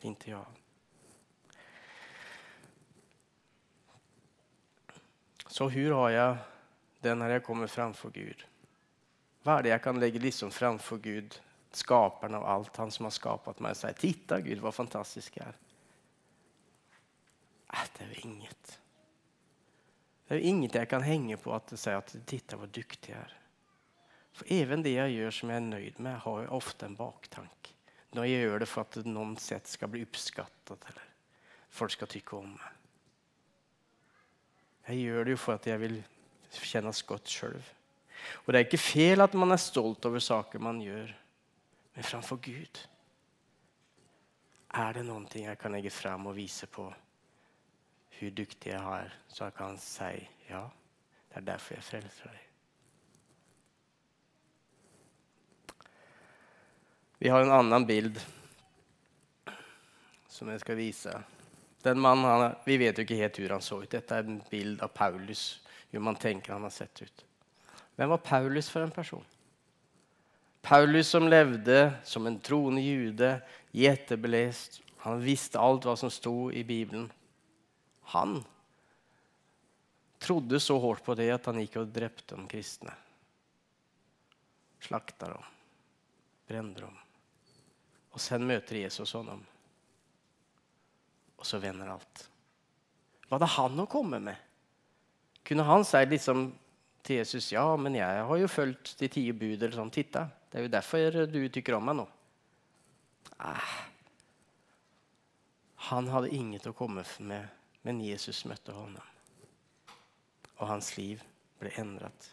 ikke 0.03 0.33
jeg. 0.33 0.59
Så 5.53 5.69
hvordan 5.69 5.99
har 5.99 6.11
jeg 6.15 6.37
det 7.05 7.15
når 7.19 7.37
jeg 7.37 7.45
kommer 7.45 7.69
framfor 7.69 8.13
Gud? 8.15 8.45
Hva 9.45 9.59
er 9.59 9.67
det 9.67 9.73
jeg 9.75 9.85
kan 9.85 10.01
legge 10.01 10.23
liksom 10.23 10.53
framfor 10.55 11.01
Gud 11.03 11.37
skaperen 11.77 12.35
av 12.35 12.47
alt, 12.47 12.77
han 12.77 12.91
som 12.91 13.07
har 13.09 13.15
skapat 13.15 13.61
meg, 13.61 13.77
sier 13.77 13.93
'Titta 13.93 14.41
Gud, 14.41 14.61
hva 14.61 14.73
fantastisk 14.73 15.37
jeg 15.37 15.47
er'. 15.47 15.61
Äh, 17.73 17.89
det 17.99 18.09
jo 18.09 18.29
inget. 18.29 18.79
Det 20.29 20.37
er 20.37 20.41
jo 20.41 20.49
inget 20.49 20.75
jeg 20.75 20.89
kan 20.89 21.03
henge 21.03 21.37
på 21.37 21.55
at 21.55 21.73
si 21.79 21.91
at 21.91 22.17
'titta 22.27 22.57
hvor 22.57 22.67
dyktig 22.67 23.15
jeg 23.15 23.21
er'. 23.21 23.39
For 24.33 24.45
even 24.49 24.83
det 24.83 24.95
jeg 24.95 25.17
gjør 25.17 25.31
som 25.31 25.51
jeg 25.51 25.57
er 25.57 25.69
nøyd 25.69 25.99
med, 25.99 26.19
har 26.19 26.43
jo 26.43 26.57
ofte 26.57 26.87
en 26.87 26.97
baktanke. 26.97 27.75
Når 28.13 28.25
jeg 28.25 28.45
gjør 28.45 28.59
det 28.59 28.69
for 28.69 28.81
at 28.81 29.07
noen 29.07 29.37
sett 29.41 29.69
skal 29.69 29.89
bli 29.89 30.03
oppskattet, 30.05 30.85
eller 30.89 31.05
folk 31.71 31.91
skal 31.91 32.09
tykke 32.09 32.37
om 32.37 32.49
meg. 32.49 32.73
Jeg 34.89 34.97
gjør 35.07 35.25
det 35.25 35.31
jo 35.31 35.37
for 35.37 35.55
at 35.55 35.67
jeg 35.67 35.81
vil 35.81 36.03
kjennes 36.53 37.03
godt 37.09 37.31
sjøl. 37.31 37.63
Og 38.45 38.53
det 38.53 38.59
er 38.59 38.67
ikke 38.67 38.81
feil 38.81 39.25
at 39.25 39.35
man 39.39 39.55
er 39.55 39.61
stolt 39.61 40.05
over 40.09 40.23
saker 40.23 40.63
man 40.63 40.81
gjør. 40.83 41.13
Men 41.95 42.05
framfor 42.05 42.41
Gud 42.43 42.83
er 44.73 44.95
det 44.97 45.05
noen 45.05 45.27
ting 45.29 45.45
jeg 45.49 45.59
kan 45.61 45.75
legge 45.75 45.93
fram 45.93 46.31
og 46.31 46.37
vise 46.37 46.69
på 46.71 46.87
hvor 48.13 48.35
dyktig 48.39 48.71
jeg 48.71 48.79
er, 48.79 49.15
så 49.29 49.49
jeg 49.49 49.55
kan 49.57 49.77
si 49.83 50.15
ja, 50.47 50.63
det 51.29 51.41
er 51.41 51.47
derfor 51.49 51.75
jeg 51.75 51.85
frelser 51.85 52.31
deg. 52.31 52.49
Vi 57.23 57.31
har 57.31 57.43
en 57.43 57.55
annen 57.55 57.87
bild 57.87 58.21
som 60.31 60.49
jeg 60.51 60.63
skal 60.63 60.79
vise. 60.79 61.13
Den 61.83 62.01
mannen, 62.03 62.25
han, 62.27 62.57
Vi 62.67 62.79
vet 62.79 62.99
jo 62.99 63.05
ikke 63.07 63.19
helt 63.19 63.39
hvordan 63.39 63.61
han 63.61 63.67
så 63.67 63.79
ut. 63.83 63.91
Dette 63.91 64.15
er 64.17 64.27
en 64.27 64.41
bild 64.51 64.83
av 64.83 64.91
Paulus, 64.95 65.63
Hvor 65.91 66.01
man 66.01 66.17
tenker 66.17 66.53
han 66.53 66.63
har 66.63 66.71
sett 66.71 67.03
ut. 67.03 67.25
Hvem 67.97 68.09
var 68.09 68.19
Paulus 68.19 68.71
for 68.71 68.83
en 68.83 68.91
person? 68.91 69.25
Paulus 70.63 71.09
som 71.09 71.27
levde 71.29 71.93
som 72.05 72.27
en 72.27 72.39
troende 72.41 72.81
jude, 72.81 73.41
jättebelest. 73.71 74.81
Han 75.03 75.21
visste 75.21 75.59
alt 75.59 75.85
hva 75.85 75.97
som 75.99 76.11
sto 76.11 76.53
i 76.55 76.63
Bibelen. 76.65 77.09
Han 78.15 78.39
trodde 80.23 80.61
så 80.61 80.79
hardt 80.79 81.03
på 81.05 81.17
det 81.19 81.33
at 81.35 81.49
han 81.51 81.59
gikk 81.59 81.81
og 81.81 81.91
drepte 81.91 82.39
de 82.39 82.47
kristne. 82.47 82.95
Slakta 84.83 85.33
dem, 85.33 85.49
brente 86.47 86.85
dem. 86.85 86.95
Og 88.15 88.23
sen 88.23 88.47
møter 88.47 88.79
Jesus 88.85 89.15
honom. 89.19 89.43
Og 91.43 91.49
så 91.49 91.59
vender 91.59 91.91
alt. 91.91 92.27
Hva 93.27 93.41
hadde 93.41 93.51
han 93.57 93.83
å 93.83 93.91
komme 93.91 94.23
med? 94.23 94.39
Kunne 95.43 95.67
han 95.67 95.83
si 95.87 96.05
liksom 96.07 96.51
til 97.03 97.19
Jesus 97.19 97.51
ja, 97.53 97.65
men 97.77 97.97
jeg 97.99 98.27
har 98.29 98.39
jo 98.39 98.51
fulgt 98.51 98.95
de 99.01 99.09
ti 99.11 99.25
bud. 99.33 99.63
eller 99.63 99.75
sånn, 99.75 99.91
Titta, 99.91 100.27
det 100.51 100.59
er 100.61 100.67
jo 100.67 100.75
derfor 100.75 101.25
du 101.27 101.41
tykker 101.49 101.77
om 101.77 101.89
meg 101.89 101.99
nå. 101.99 102.07
Ah. 103.43 103.73
Han 105.91 106.07
hadde 106.13 106.31
inget 106.31 106.69
å 106.71 106.77
komme 106.77 107.03
med, 107.19 107.49
men 107.83 108.05
Jesus 108.05 108.45
møtte 108.47 108.75
honom. 108.77 109.03
Og 110.61 110.69
hans 110.71 110.93
liv 110.97 111.25
ble 111.59 111.73
endret. 111.81 112.31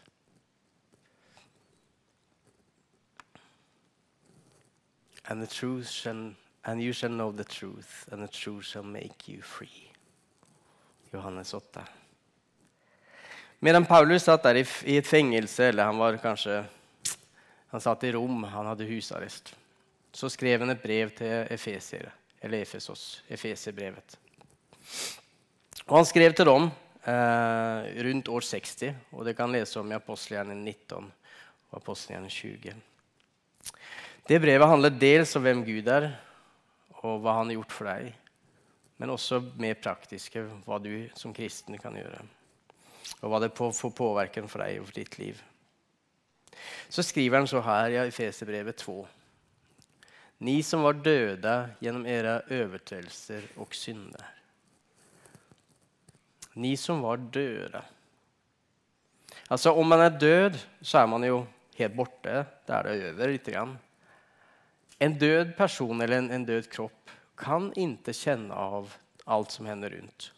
And, 5.26 5.42
the 5.42 5.46
truth 5.46 5.88
shall, 5.88 6.34
and 6.64 6.82
you 6.82 6.92
shall 6.92 7.10
know 7.10 7.30
the 7.30 7.44
truth, 7.44 8.08
and 8.10 8.22
the 8.22 8.28
truth 8.28 8.64
shall 8.64 8.82
make 8.82 9.28
you 9.28 9.42
free. 9.42 9.92
Johannes 11.12 11.54
8. 11.54 11.99
Medan 13.60 13.84
Paulus 13.84 14.24
satt 14.24 14.46
der 14.46 14.56
i, 14.56 14.64
et 14.96 15.06
fengelse, 15.06 15.66
eller 15.68 15.90
han 15.90 15.98
var 16.00 16.16
kanskje 16.22 16.62
Han 17.70 17.82
satt 17.84 18.04
i 18.08 18.12
Rom, 18.12 18.42
han 18.48 18.66
hadde 18.66 18.86
husarrest. 18.88 19.52
Så 20.12 20.30
skrev 20.32 20.64
han 20.64 20.72
et 20.72 20.80
brev 20.82 21.12
til 21.14 21.44
Efesier, 21.54 22.08
eller 22.42 22.64
Efesos, 22.64 23.22
Efeserbrevet. 23.30 24.16
Og 25.86 25.94
han 26.00 26.08
skrev 26.08 26.34
til 26.34 26.48
dem 26.48 26.66
eh, 27.04 28.00
rundt 28.08 28.32
år 28.32 28.48
60, 28.48 28.96
og 29.12 29.28
det 29.28 29.36
kan 29.38 29.52
lese 29.54 29.78
om 29.78 29.92
i 29.92 29.98
Apostelgjerningen 30.00 30.64
19 30.64 31.06
og 31.06 31.78
Apostelgjerningen 31.78 32.34
20. 32.34 32.74
Det 34.26 34.42
brevet 34.42 34.72
handler 34.72 34.98
dels 34.98 35.36
om 35.36 35.46
hvem 35.46 35.62
Gud 35.68 35.94
er, 35.94 36.10
og 37.04 37.22
hva 37.22 37.38
han 37.38 37.52
har 37.52 37.60
gjort 37.60 37.78
for 37.78 37.92
deg, 37.92 38.10
men 38.98 39.14
også 39.14 39.44
mer 39.62 39.78
praktiske 39.78 40.48
hva 40.66 40.82
du 40.82 40.94
som 41.14 41.36
kristen 41.36 41.78
kan 41.78 41.94
gjøre 41.94 42.24
og 43.20 43.30
hva 43.30 43.40
det 43.42 43.54
får 43.56 43.94
påvirkning 43.96 44.48
for 44.50 44.62
deg 44.62 44.80
og 44.80 44.88
for 44.88 45.00
ditt 45.00 45.18
liv. 45.20 45.40
Så 46.88 47.02
skriver 47.06 47.40
han 47.40 47.48
så 47.50 47.62
her 47.64 47.94
i 47.94 48.00
Efeserbrevet 48.02 48.78
2. 48.82 48.98
Ni 50.46 50.62
som 50.64 50.84
var 50.86 50.96
døde 51.04 51.54
gjennom 51.84 52.06
era 52.08 52.38
overtredelser 52.48 53.44
og 53.60 53.74
synder. 53.76 54.24
Ni 56.60 56.72
som 56.80 57.02
var 57.04 57.20
døde. 57.20 57.82
Altså, 59.50 59.74
om 59.74 59.86
man 59.86 60.00
er 60.00 60.18
død, 60.18 60.56
så 60.82 61.02
er 61.02 61.06
man 61.10 61.24
jo 61.26 61.44
helt 61.78 61.96
borte. 61.96 62.44
Da 62.66 62.80
er 62.80 62.88
det 62.88 63.12
over 63.12 63.32
litt. 63.32 63.52
Grann. 63.52 63.76
En 65.00 65.16
død 65.18 65.54
person 65.56 66.00
eller 66.00 66.18
en, 66.18 66.30
en 66.30 66.44
død 66.44 66.68
kropp 66.72 67.14
kan 67.40 67.70
ikke 67.78 68.12
kjenne 68.16 68.56
av 68.56 68.92
alt 69.30 69.54
som 69.54 69.68
hender 69.68 69.94
rundt. 69.96 70.30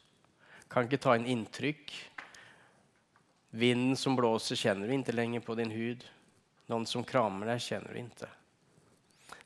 Kan 0.70 0.86
ikke 0.86 1.02
ta 1.02 1.16
inn 1.18 1.28
inntrykk 1.28 1.90
Vinden 3.52 3.96
som 4.00 4.16
blåser 4.16 4.56
kjenner 4.56 4.88
du 4.88 4.94
ikke 4.96 5.12
lenger 5.12 5.42
på 5.44 5.54
din 5.58 5.72
hud. 5.74 6.04
Noen 6.72 6.86
som 6.88 7.04
kramer 7.04 7.50
deg, 7.52 7.60
kjenner 7.60 7.92
du 7.92 8.00
ikke. 8.00 8.28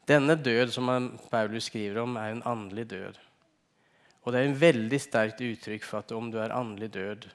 Denne 0.06 0.36
død 0.38 0.70
som 0.70 0.90
Paulus 1.30 1.66
skriver 1.66 2.04
om, 2.04 2.14
er 2.20 2.36
en 2.36 2.44
åndelig 2.46 2.84
død. 2.92 3.16
Og 4.22 4.32
det 4.32 4.38
er 4.38 4.46
en 4.46 4.60
veldig 4.60 5.00
sterkt 5.02 5.42
uttrykk 5.42 5.86
for 5.86 6.04
at 6.04 6.14
om 6.14 6.30
du 6.30 6.38
er 6.38 6.54
åndelig 6.54 6.92
død, 6.94 7.26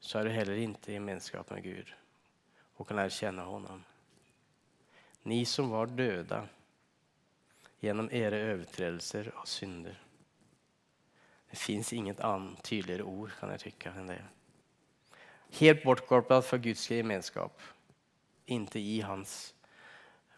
så 0.00 0.20
er 0.20 0.24
du 0.28 0.34
heller 0.36 0.60
ikke 0.60 0.94
i 0.94 1.00
menneskap 1.00 1.52
med 1.52 1.64
Gud 1.64 1.92
og 2.74 2.88
kan 2.88 2.98
erkjenne 2.98 3.44
Honom. 3.46 3.84
Ni 5.30 5.44
som 5.48 5.70
var 5.72 5.92
døde 5.92 6.40
gjennom 7.84 8.08
ere 8.12 8.40
overtredelser 8.50 9.30
og 9.36 9.46
synder. 9.48 9.96
Det 11.50 11.60
fins 11.60 11.92
inget 11.92 12.24
annet 12.24 12.64
tydeligere 12.66 13.06
ord 13.06 13.36
kan 13.38 13.52
jeg 13.54 13.68
tykke, 13.68 13.92
enn 13.94 14.10
det 14.10 14.18
helt 15.54 15.82
bortkopplat 15.82 16.46
fra 16.46 16.58
Guds 16.58 16.90
gemenskap. 16.90 17.60
Inte 18.46 18.80
i 18.80 19.00
hans 19.00 19.54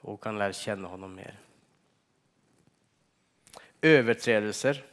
och 0.00 0.22
kan 0.22 0.38
lära 0.38 0.52
känna 0.52 0.88
honom 0.88 1.14
mer. 1.14 1.38
Överträdelser, 3.80 4.84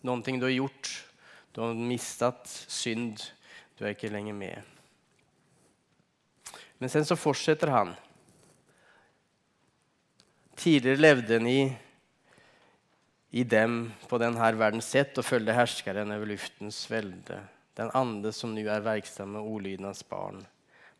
någonting 0.00 0.38
du 0.38 0.44
har 0.44 0.50
gjort, 0.50 1.06
du 1.52 1.60
har 1.60 1.74
mistat 1.74 2.46
synd, 2.68 3.20
du 3.78 3.84
är 3.84 3.88
inte 3.88 4.08
längre 4.08 4.32
med. 4.32 4.62
Men 6.78 6.88
sen 6.90 7.04
så 7.04 7.16
fortsätter 7.16 7.66
han. 7.66 7.94
Tidligere 10.54 10.96
levde 10.96 11.38
ni 11.38 11.76
i 13.30 13.44
dem 13.44 13.92
på 14.08 14.18
denne 14.18 14.52
verdens 14.52 14.90
sett 14.90 15.18
og 15.18 15.24
och 15.32 15.54
herskeren 15.54 16.12
over 16.12 16.26
luftens 16.26 16.90
välde 16.90 17.40
den 17.74 17.90
ande 17.90 18.32
som 18.32 18.54
nu 18.54 18.68
är 18.70 18.80
verksam 18.80 19.32
med 19.32 19.42
olydnadens 19.42 20.08
barn. 20.08 20.46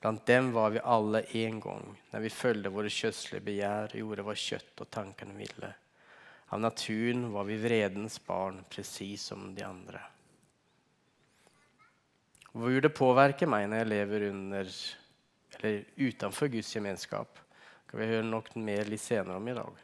Bland 0.01 0.21
dem 0.27 0.53
var 0.53 0.71
vi 0.71 0.81
alle 0.81 1.21
en 1.23 1.61
gång, 1.61 2.03
när 2.11 2.21
vi 2.21 2.31
följde 2.31 2.69
våre 2.69 2.91
kötsliga 2.91 3.41
begär 3.41 3.91
och 3.93 3.99
gjorde 3.99 4.23
vad 4.23 4.37
kött 4.37 4.81
och 4.81 4.91
tankarna 4.91 5.35
ville. 5.35 5.75
Av 6.47 6.61
naturen 6.61 7.33
var 7.33 7.45
vi 7.45 7.57
vredens 7.57 8.27
barn, 8.27 8.65
precis 8.71 9.23
som 9.23 9.55
de 9.55 9.63
andre. 9.63 10.01
Hvor 12.53 12.81
det 12.81 12.93
påvirker 12.93 13.49
meg 13.49 13.69
når 13.69 13.81
jeg 13.81 13.89
lever 13.89 14.27
under, 14.29 14.75
eller 15.57 15.85
utenfor 15.97 16.51
Guds 16.53 16.75
gemenskap, 16.77 17.39
kan 17.89 18.01
vi 18.01 18.11
høre 18.11 18.27
noe 18.27 18.61
mer 18.61 18.91
litt 18.91 19.01
senere 19.01 19.39
om 19.39 19.49
i 19.49 19.57
dag. 19.57 19.79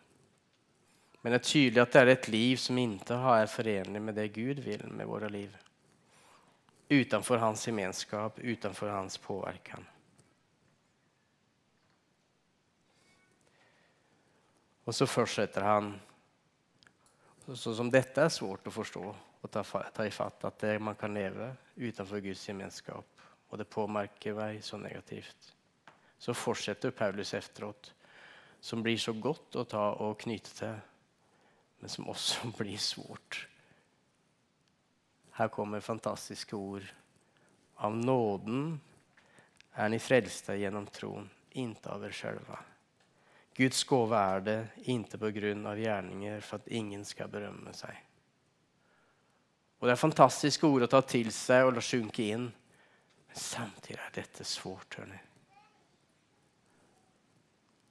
Men 1.22 1.32
det 1.32 1.40
er 1.40 1.48
tydelig 1.48 1.82
at 1.82 1.94
det 1.94 2.02
er 2.02 2.12
et 2.12 2.28
liv 2.28 2.60
som 2.60 2.78
ikke 2.80 3.22
er 3.38 3.48
forenlig 3.48 4.02
med 4.02 4.20
det 4.20 4.28
Gud 4.36 4.60
vil 4.66 4.84
med 4.90 5.08
våre 5.08 5.30
liv 5.32 5.56
utenfor 6.88 7.36
hans 7.36 7.66
gemenskap, 7.66 8.38
utenfor 8.38 8.88
hans 8.88 9.18
påvirkning. 9.18 9.86
Og 14.88 14.94
så 14.94 15.06
fortsetter 15.06 15.62
han 15.62 15.92
så 17.56 17.74
som 17.76 17.90
dette 17.92 18.20
er 18.24 18.32
svårt 18.32 18.66
å 18.68 18.72
forstå 18.72 19.02
og 19.08 19.50
ta, 19.52 19.62
i 20.04 20.12
fatt, 20.12 20.44
at 20.44 20.58
det, 20.60 20.74
man 20.82 20.96
kan 20.98 21.14
leve 21.14 21.52
utenfor 21.76 22.20
Guds 22.20 22.42
gemenskap, 22.48 23.22
og 23.48 23.60
det 23.60 23.68
påmerker 23.70 24.36
meg 24.36 24.58
så 24.64 24.80
negativt. 24.80 25.52
Så 26.18 26.34
fortsetter 26.36 26.92
Paulus 26.92 27.32
efteråt, 27.38 27.92
som 28.60 28.82
blir 28.82 28.98
så 29.00 29.14
godt 29.14 29.56
å 29.56 29.64
ta 29.68 29.84
og 30.02 30.18
knyte 30.24 30.56
til, 30.56 30.80
men 31.78 31.92
som 31.92 32.10
også 32.10 32.50
blir 32.58 32.80
svårt 32.82 33.46
her 35.38 35.48
kommer 35.48 35.80
fantastiske 35.80 36.56
ord. 36.56 36.86
Av 37.74 37.94
nåden 37.96 38.80
er 39.78 39.88
ni 39.92 40.00
frelste 40.02 40.56
gjennom 40.58 40.88
troen, 40.90 41.28
ikke 41.54 41.92
av 41.94 42.02
dere 42.02 42.16
sjølve. 42.16 42.58
Guds 43.58 43.84
gåve 43.86 44.18
er 44.18 44.42
det, 44.46 44.58
ikke 44.90 45.18
på 45.22 45.30
grunn 45.38 45.64
av 45.66 45.78
gjerninger, 45.78 46.42
for 46.42 46.58
at 46.58 46.68
ingen 46.74 47.04
skal 47.06 47.30
berømme 47.30 47.74
seg. 47.74 47.94
Og 49.78 49.86
Det 49.86 49.94
er 49.94 50.00
fantastiske 50.00 50.66
ord 50.66 50.86
å 50.86 50.90
ta 50.90 51.00
til 51.06 51.30
seg 51.34 51.68
og 51.68 51.76
la 51.76 51.82
synke 51.86 52.26
inn. 52.34 52.48
Men 53.28 53.38
samtidig 53.38 54.00
er 54.02 54.14
dette 54.14 54.46
svårt. 54.46 54.98
Hørne. 54.98 55.20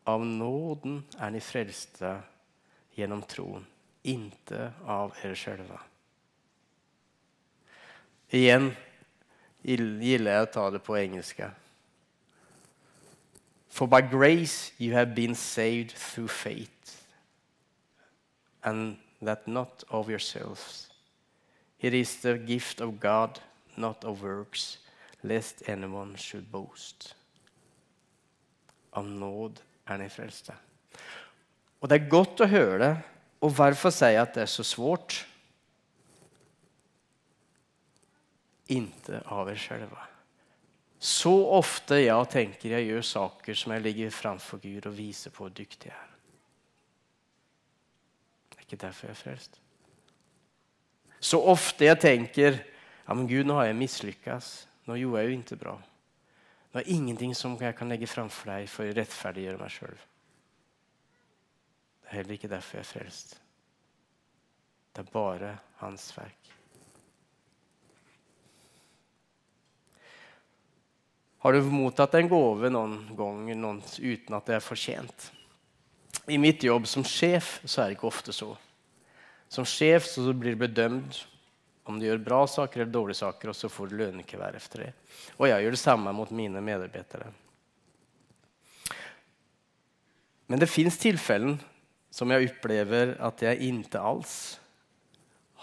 Av 0.08 0.24
nåden 0.24 1.02
er 1.20 1.32
ni 1.32 1.40
frelste 1.44 2.14
gjennom 2.96 3.24
troen, 3.28 3.64
ikke 4.04 4.72
av 4.88 5.16
dere 5.20 5.36
sjølve. 5.36 5.80
Igjen 8.34 8.74
gillar 9.64 10.34
jeg 10.34 10.48
å 10.48 10.52
ta 10.52 10.66
det 10.72 10.82
på 10.84 10.98
engelska. 11.00 11.52
For 13.70 13.88
by 13.88 14.02
grace 14.02 14.72
you 14.78 14.94
have 14.96 15.14
been 15.16 15.36
saved 15.36 15.92
through 15.92 16.28
faith, 16.28 17.04
and 18.64 18.98
that 19.22 19.48
not 19.48 19.84
of 19.90 20.10
yourselves. 20.10 20.90
It 21.80 21.94
is 21.94 22.16
the 22.22 22.38
gift 22.38 22.82
of 22.82 23.00
God, 23.00 23.40
not 23.78 24.04
of 24.04 24.24
works, 24.24 24.80
lest 25.24 25.62
anyone 25.70 26.18
should 26.18 26.52
boast. 26.52 27.14
Av 28.94 29.06
nåd 29.06 29.62
er 29.88 30.02
ni 30.02 30.10
frelste. 30.10 30.56
Og 31.78 31.90
det 31.90 32.00
er 32.00 32.10
godt 32.10 32.42
å 32.42 32.50
høre 32.50 32.78
det. 32.82 32.94
Og 33.46 33.54
hvorfor 33.54 33.94
sier 33.94 34.16
jeg 34.16 34.24
at 34.24 34.34
det 34.34 34.48
er 34.48 34.50
så 34.50 34.66
svårt? 34.66 35.20
Inte 38.68 39.22
av 39.26 39.50
er 39.50 39.56
själva. 39.56 40.08
Så 41.00 41.32
ofte 41.54 42.00
jeg 42.02 42.30
tenker 42.34 42.74
jeg 42.74 42.88
gjør 42.90 43.06
saker 43.06 43.58
som 43.58 43.74
jeg 43.76 43.86
ligger 43.86 44.14
framfor 44.14 44.60
Gud 44.64 44.88
og 44.90 44.96
viser 44.98 45.34
på 45.34 45.46
hvor 45.46 45.54
dyktig 45.54 45.92
jeg 45.92 45.98
er. 45.98 46.16
Det 48.50 48.58
er 48.58 48.66
ikke 48.66 48.82
derfor 48.82 49.08
jeg 49.08 49.14
er 49.14 49.22
frelst. 49.22 49.60
Så 51.20 51.40
ofte 51.42 51.86
jeg 51.86 52.02
tenker 52.02 52.58
ja, 53.08 53.14
men 53.14 53.28
Gud, 53.30 53.46
nå 53.48 53.56
har 53.56 53.70
jeg 53.70 53.80
mislykkes. 53.80 54.50
Nå 54.90 54.98
gjorde 55.00 55.22
jeg 55.22 55.30
jo 55.30 55.38
ikke 55.38 55.60
bra. 55.62 55.78
Nå 56.74 56.82
er 56.82 56.92
ingenting 56.92 57.34
som 57.36 57.56
jeg 57.62 57.76
kan 57.78 57.90
legge 57.92 58.10
framfor 58.10 58.52
deg 58.52 58.68
for 58.72 58.90
å 58.90 58.98
rettferdiggjøre 58.98 59.62
meg 59.62 59.74
sjøl. 59.74 60.02
Det 62.02 62.10
er 62.12 62.20
heller 62.20 62.38
ikke 62.38 62.52
derfor 62.52 62.80
jeg 62.80 62.86
er 62.86 62.92
frelst. 62.92 63.38
Det 64.92 65.06
er 65.06 65.14
bare 65.14 65.56
hans 65.80 66.10
verk. 66.18 66.47
Har 71.44 71.54
du 71.54 71.62
mottatt 71.70 72.16
en 72.18 72.30
gave 72.30 72.70
noen 72.74 73.00
gang 73.18 73.50
noen, 73.54 73.82
uten 74.00 74.38
at 74.38 74.48
det 74.50 74.58
er 74.58 74.64
fortjent? 74.66 75.32
I 76.28 76.40
mitt 76.42 76.64
jobb 76.66 76.88
som 76.90 77.06
sjef 77.08 77.60
så 77.64 77.84
er 77.84 77.92
det 77.92 78.00
ikke 78.00 78.10
ofte 78.10 78.34
så. 78.36 78.50
Som 79.48 79.68
sjef 79.70 80.10
så 80.10 80.26
blir 80.34 80.58
du 80.58 80.64
bedømt 80.66 81.22
om 81.88 82.00
du 82.00 82.08
gjør 82.08 82.20
bra 82.20 82.42
saker 82.52 82.82
eller 82.82 82.92
dårlige 82.92 83.22
saker, 83.22 83.54
og 83.54 83.56
så 83.56 83.70
får 83.72 83.88
du 83.88 84.00
lønnekuvert 84.02 84.58
etter 84.60 84.84
det. 84.84 84.90
Og 85.38 85.48
jeg 85.48 85.64
gjør 85.64 85.78
det 85.78 85.80
samme 85.80 86.12
mot 86.12 86.34
mine 86.36 86.60
medarbeidere. 86.60 87.30
Men 90.52 90.60
det 90.60 90.68
fins 90.72 91.00
tilfeller 91.00 91.56
som 92.12 92.32
jeg 92.34 92.50
opplever 92.50 93.16
at 93.24 93.44
jeg 93.46 93.62
ikke 93.70 94.02
alls 94.02 94.36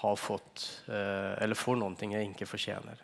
har 0.05 0.17
fått 0.21 0.65
eh, 0.93 1.33
Eller 1.43 1.57
får 1.57 1.79
noe 1.81 2.09
jeg 2.13 2.31
ikke 2.31 2.49
fortjener 2.49 3.04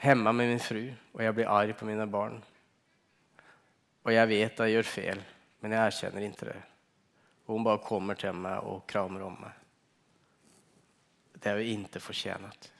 hemma 0.00 0.32
med 0.32 0.48
min 0.48 0.60
fru, 0.60 0.80
og 1.12 1.20
jeg 1.20 1.36
blir 1.36 1.50
arg 1.52 1.74
på 1.76 1.84
mine 1.84 2.06
barn. 2.08 2.38
Og 4.00 4.12
jeg 4.14 4.28
vet 4.30 4.62
jeg 4.64 4.72
gjør 4.72 4.88
feil, 4.88 5.24
men 5.60 5.74
jeg 5.76 5.90
erkjenner 5.90 6.24
ikke 6.24 6.48
det. 6.48 6.60
Og 7.44 7.58
hun 7.58 7.66
bare 7.66 7.82
kommer 7.84 8.16
til 8.16 8.32
meg 8.32 8.64
og 8.64 8.86
kramer 8.88 9.26
om 9.26 9.36
meg. 9.42 9.58
Det 11.36 11.52
er 11.52 11.60
jo 11.60 11.74
ikke 11.74 12.00
fortjent. 12.00 12.70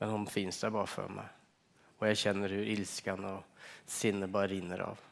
Men 0.00 0.10
hun 0.10 0.26
fins 0.26 0.58
der 0.62 0.74
bare 0.74 0.90
for 0.90 1.14
meg. 1.14 1.30
Og 2.00 2.08
jeg 2.08 2.18
kjenner 2.24 2.56
hvor 2.56 2.74
ilsken 2.74 3.30
og 3.30 3.66
sinnet 3.86 4.32
bare 4.34 4.50
rinner 4.50 4.82
av. 4.88 5.06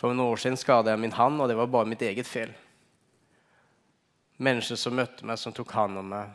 For 0.00 0.08
noen 0.08 0.32
år 0.32 0.40
siden 0.40 0.56
skadet 0.56 0.94
jeg 0.94 1.02
min 1.02 1.18
hand, 1.18 1.42
og 1.42 1.50
det 1.50 1.58
var 1.60 1.68
bare 1.68 1.92
mitt 1.92 2.02
eget 2.02 2.26
feil. 2.26 2.54
Mennesker 4.42 4.80
som 4.80 4.96
møtte 4.96 5.28
meg, 5.28 5.36
som 5.38 5.52
tok 5.52 5.76
hånd 5.76 6.00
om 6.00 6.08
meg, 6.14 6.32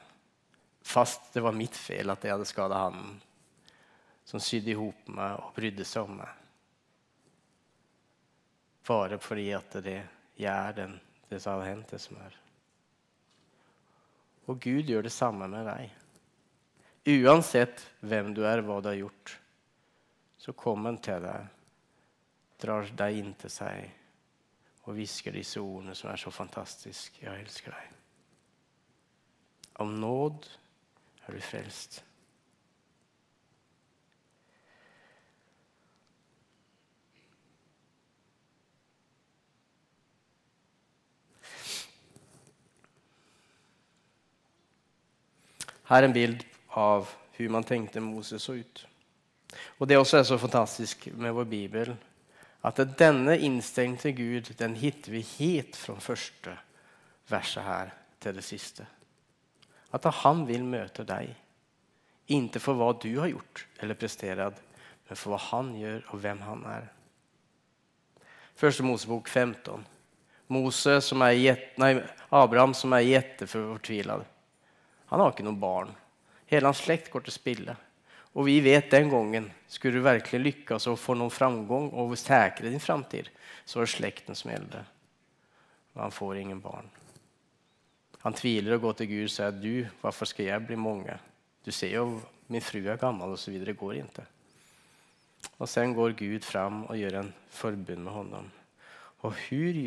Fast 0.87 1.33
det 1.33 1.43
var 1.43 1.55
mitt 1.55 1.75
fel 1.75 2.13
at 2.13 2.23
jeg 2.23 2.31
hadde 2.31 2.47
skada 2.47 2.85
han 2.85 3.17
Som 4.27 4.39
sydde 4.43 4.71
ihop 4.71 5.09
meg 5.11 5.35
og 5.41 5.53
brydde 5.55 5.85
seg 5.87 6.07
om 6.07 6.17
meg. 6.21 6.31
Bare 8.87 9.19
fordi 9.19 9.49
at 9.55 9.77
det 9.83 9.99
jeg 10.37 10.51
er 10.53 10.75
den 10.77 10.97
det 11.27 11.39
som 11.43 11.57
hadde 11.57 11.69
hendt, 11.69 11.89
det 11.91 11.99
som 11.99 12.19
er. 12.23 12.35
Og 14.47 14.59
Gud 14.63 14.87
gjør 14.87 15.03
det 15.07 15.11
samme 15.11 15.47
med 15.51 15.67
deg. 15.67 15.95
Uansett 17.17 17.83
hvem 17.99 18.33
du 18.35 18.43
er, 18.47 18.63
hva 18.63 18.77
du 18.83 18.87
har 18.91 18.99
gjort, 18.99 19.33
så 20.39 20.53
kommer 20.55 20.93
han 20.93 21.01
til 21.03 21.23
deg, 21.23 21.49
drar 22.63 22.87
deg 23.01 23.19
inn 23.19 23.33
til 23.39 23.51
seg 23.51 23.89
og 24.85 24.95
hvisker 24.95 25.35
disse 25.35 25.59
ordene 25.59 25.95
som 25.99 26.11
er 26.13 26.21
så 26.21 26.31
fantastiske. 26.31 27.25
Jeg 27.25 27.43
elsker 27.43 27.75
deg. 27.75 27.91
Av 29.83 29.91
nåd 29.91 30.47
er 31.27 31.35
du 31.35 31.41
frelst. 31.43 32.03
Her 45.87 46.03
er 46.03 46.09
en 46.09 46.15
bild 46.15 46.43
av 46.75 47.07
hvordan 47.37 47.53
man 47.53 47.65
tenkte 47.67 48.03
Moses 48.03 48.43
så 48.43 48.57
ut. 48.59 48.83
Og 49.79 49.87
Det 49.87 49.97
også 49.97 50.17
er 50.17 50.23
så 50.27 50.37
fantastisk 50.37 51.07
med 51.13 51.31
vår 51.31 51.47
bibel, 51.47 51.93
at 52.65 52.81
denne 52.99 53.37
innstengte 53.39 54.11
Gud 54.11 54.51
den 54.59 54.75
hittar 54.75 55.13
vi 55.13 55.21
helt 55.37 55.75
fra 55.75 55.95
første 56.03 56.57
verset 57.29 57.63
her 57.63 57.93
til 58.19 58.35
det 58.35 58.43
siste. 58.43 58.87
At 59.95 60.07
han 60.23 60.45
vil 60.47 60.65
møte 60.67 61.05
deg. 61.07 61.31
Ikke 62.27 62.59
for 62.59 62.75
hva 62.75 62.91
du 62.99 63.09
har 63.21 63.31
gjort 63.31 63.63
eller 63.79 63.99
prestert, 63.99 64.57
men 65.07 65.19
for 65.19 65.33
hva 65.33 65.39
han 65.51 65.71
gjør, 65.79 66.01
og 66.11 66.23
hvem 66.23 66.41
han 66.43 66.65
er. 66.67 66.89
Første 68.57 68.83
Mosebok 68.83 69.29
15. 69.29 69.85
Mose 70.51 70.97
som 71.03 71.23
er 71.23 71.35
jet, 71.37 71.65
nei, 71.79 71.93
Abraham 72.33 72.73
som 72.75 72.95
er 72.95 73.05
jättefortvilad. 73.05 74.23
Han 75.11 75.23
har 75.23 75.31
ikke 75.31 75.45
noen 75.47 75.59
barn. 75.59 75.91
Hele 76.47 76.67
hans 76.67 76.81
slekt 76.83 77.11
går 77.11 77.27
til 77.27 77.35
spille. 77.35 77.75
Og 78.37 78.47
vi 78.47 78.59
vet 78.61 78.91
den 78.91 79.09
gangen, 79.11 79.49
skulle 79.67 79.99
du 79.99 80.05
virkelig 80.05 80.41
lykkes 80.43 80.87
og 80.91 80.99
få 81.01 81.15
noen 81.17 81.33
framgang 81.33 81.89
og 81.95 82.13
sikre 82.19 82.69
din 82.69 82.83
framtid, 82.83 83.31
så 83.65 83.79
er 83.81 83.87
det 83.87 83.93
slekten 83.95 84.37
som 84.37 84.51
gjelder. 84.51 84.85
Og 85.95 86.03
han 86.05 86.13
får 86.13 86.41
ingen 86.43 86.61
barn. 86.61 86.91
Han 88.27 88.35
tviler 88.35 88.75
og 88.75 88.81
går 88.83 88.95
til 88.99 89.07
Gud 89.07 89.21
og 89.23 89.31
sier 89.31 89.53
du, 89.55 89.73
hvorfor 90.01 90.27
skal 90.27 90.49
jeg 90.49 90.63
bli 90.67 90.75
mange? 90.75 91.13
Du 91.63 91.71
ser 91.71 91.93
jo 91.93 92.17
min 92.51 92.63
fru 92.63 92.81
er 92.83 92.99
gammel 92.99 93.37
videre. 93.39 93.71
Det 93.71 93.79
går 93.79 93.93
ikke. 94.01 94.25
Og 95.63 95.69
sen 95.71 95.93
går 95.95 96.17
Gud 96.19 96.43
fram 96.43 96.81
og 96.89 96.99
gjør 96.99 97.21
en 97.21 97.29
forbund 97.55 98.03
med 98.03 98.11
honom. 98.11 98.49
Og 99.23 99.31
hvordan 99.31 99.79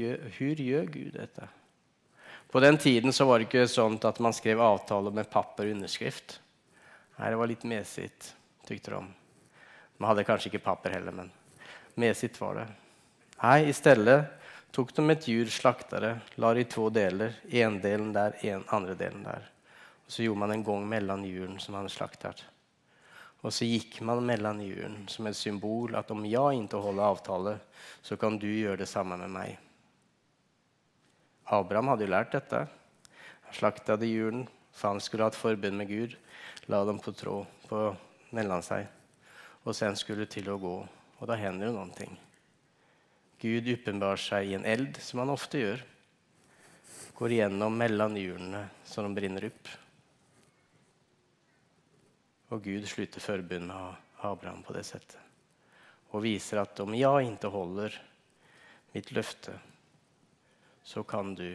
gjør, 0.64 0.88
Gud 0.88 1.12
dette? 1.18 1.50
På 2.48 2.64
den 2.64 2.80
tiden 2.80 3.12
så 3.12 3.28
var 3.28 3.38
det 3.38 3.50
ikke 3.50 3.68
sånn 3.68 4.00
at 4.08 4.24
man 4.24 4.32
skrev 4.32 4.64
avtaler 4.64 5.12
med 5.12 5.28
papper 5.28 5.68
og 5.68 5.76
underskrift. 5.76 6.38
Nei, 7.18 7.28
det 7.28 7.38
var 7.44 7.52
litt 7.52 7.68
mesig, 7.68 8.08
tykte 8.64 8.96
de. 8.96 9.04
Man 10.00 10.14
hadde 10.14 10.24
kanskje 10.24 10.48
ikke 10.48 10.64
papper 10.64 10.96
heller, 10.96 11.12
men 11.12 11.28
mesig 12.00 12.32
var 12.40 12.62
det. 12.62 12.68
Nei, 13.42 13.58
i 13.68 13.76
stedet 13.76 14.22
tok 14.72 14.94
de 14.94 15.04
et 15.10 15.26
djur, 15.26 15.50
slakta 15.50 16.00
det, 16.00 16.14
la 16.36 16.52
det 16.54 16.66
i 16.66 16.70
to 16.70 16.88
deler. 16.90 17.34
En 17.50 17.80
delen 17.82 18.12
der, 18.14 18.36
en 18.46 18.64
andre 18.68 18.94
delen 18.94 19.24
der. 19.26 19.50
Og 20.06 20.14
så 20.14 20.24
gjorde 20.24 20.42
man 20.42 20.54
en 20.54 20.64
gang 20.66 20.86
mellom 20.88 21.24
djuren 21.26 21.58
som 21.62 21.76
man 21.78 21.90
slaktet. 21.90 22.44
Og 23.40 23.54
så 23.54 23.64
gikk 23.64 24.00
man 24.04 24.24
mellom 24.26 24.60
djuren 24.60 24.96
som 25.08 25.26
et 25.26 25.38
symbol 25.38 25.96
at 25.96 26.10
om 26.12 26.24
jeg 26.28 26.60
ikke 26.64 26.82
holder 26.82 27.06
avtale, 27.06 27.56
så 28.02 28.18
kan 28.20 28.36
du 28.38 28.48
gjøre 28.50 28.82
det 28.82 28.88
samme 28.90 29.16
med 29.20 29.32
meg. 29.32 29.58
Abraham 31.50 31.90
hadde 31.90 32.06
jo 32.06 32.12
lært 32.12 32.34
dette. 32.36 32.66
Han 33.46 33.56
slaktet 33.56 34.04
djuren, 34.06 34.44
for 34.70 34.92
han 34.92 35.00
skulle 35.02 35.26
ha 35.26 35.32
et 35.32 35.40
forbund 35.40 35.80
med 35.80 35.88
Gud. 35.88 36.16
La 36.68 36.84
dem 36.84 37.00
på 37.02 37.14
tråd 37.16 37.48
på 37.66 37.88
mellom 38.36 38.62
seg. 38.62 38.86
Og 39.64 39.74
sen 39.74 39.96
skulle 39.98 40.26
det 40.26 40.34
til 40.36 40.52
å 40.52 40.60
gå. 40.60 40.76
Og 41.20 41.28
da 41.28 41.36
hender 41.36 41.68
jo 41.68 41.78
noen 41.78 41.94
ting. 41.96 42.12
Gud 43.40 43.68
åpenbarer 43.72 44.20
seg 44.20 44.50
i 44.50 44.56
en 44.58 44.66
eld, 44.68 44.98
som 45.00 45.22
han 45.22 45.32
ofte 45.32 45.62
gjør. 45.62 45.84
Går 47.16 47.36
igjennom 47.36 47.76
mellom 47.76 48.16
hjulene 48.16 48.66
så 48.84 49.04
de 49.04 49.14
brenner 49.16 49.46
opp. 49.48 49.70
Og 52.50 52.62
Gud 52.64 52.84
slutter 52.90 53.22
forbund 53.22 53.70
med 53.70 54.24
Abraham 54.26 54.62
på 54.66 54.74
det 54.76 54.84
settet. 54.88 55.18
Og 56.10 56.24
viser 56.24 56.60
at 56.60 56.80
om 56.82 56.92
jeg 56.96 57.30
ikke 57.30 57.52
holder 57.54 57.94
mitt 58.92 59.12
løfte, 59.14 59.54
så 60.82 61.04
kan 61.06 61.32
du 61.38 61.48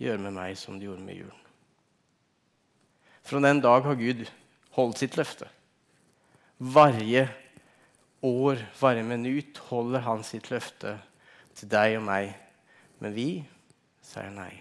gjøre 0.00 0.22
med 0.22 0.34
meg 0.38 0.56
som 0.58 0.78
du 0.78 0.88
gjorde 0.88 1.04
med 1.04 1.20
julen. 1.20 1.42
Fra 3.26 3.42
den 3.42 3.60
dag 3.60 3.82
har 3.84 3.98
Gud 3.98 4.22
holdt 4.76 5.02
sitt 5.02 5.16
løfte. 5.18 5.48
Varje 6.56 7.26
år, 8.24 8.62
hver 8.78 9.02
minutt 9.04 9.58
holder 9.68 10.04
han 10.06 10.24
sitt 10.24 10.50
løfte 10.50 10.96
til 11.56 11.70
deg 11.72 11.98
og 11.98 12.06
meg. 12.08 12.32
Men 13.02 13.14
vi 13.16 13.28
sier 14.04 14.30
nei. 14.32 14.52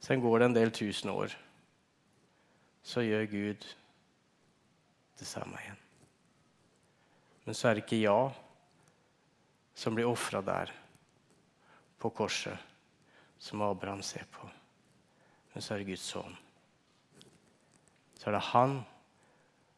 Sen 0.00 0.22
går 0.22 0.38
det 0.38 0.48
en 0.48 0.56
del 0.56 0.72
tusen 0.74 1.10
år. 1.12 1.34
Så 2.86 3.02
gjør 3.02 3.26
Gud 3.30 3.66
det 5.18 5.26
samme 5.26 5.58
igjen. 5.60 5.80
Men 7.46 7.54
så 7.54 7.68
er 7.68 7.76
det 7.76 7.84
ikke 7.86 8.02
ja 8.02 8.20
som 9.76 9.94
blir 9.94 10.08
ofra 10.08 10.40
der 10.42 10.72
på 12.00 12.10
korset, 12.10 12.56
som 13.38 13.62
Abraham 13.62 14.02
ser 14.02 14.24
på. 14.32 14.48
Men 15.52 15.62
så 15.62 15.74
er 15.74 15.82
det 15.82 15.90
Guds 15.90 16.06
sønn. 16.06 16.36
Så 18.16 18.30
er 18.30 18.36
det 18.36 18.46
han 18.52 18.78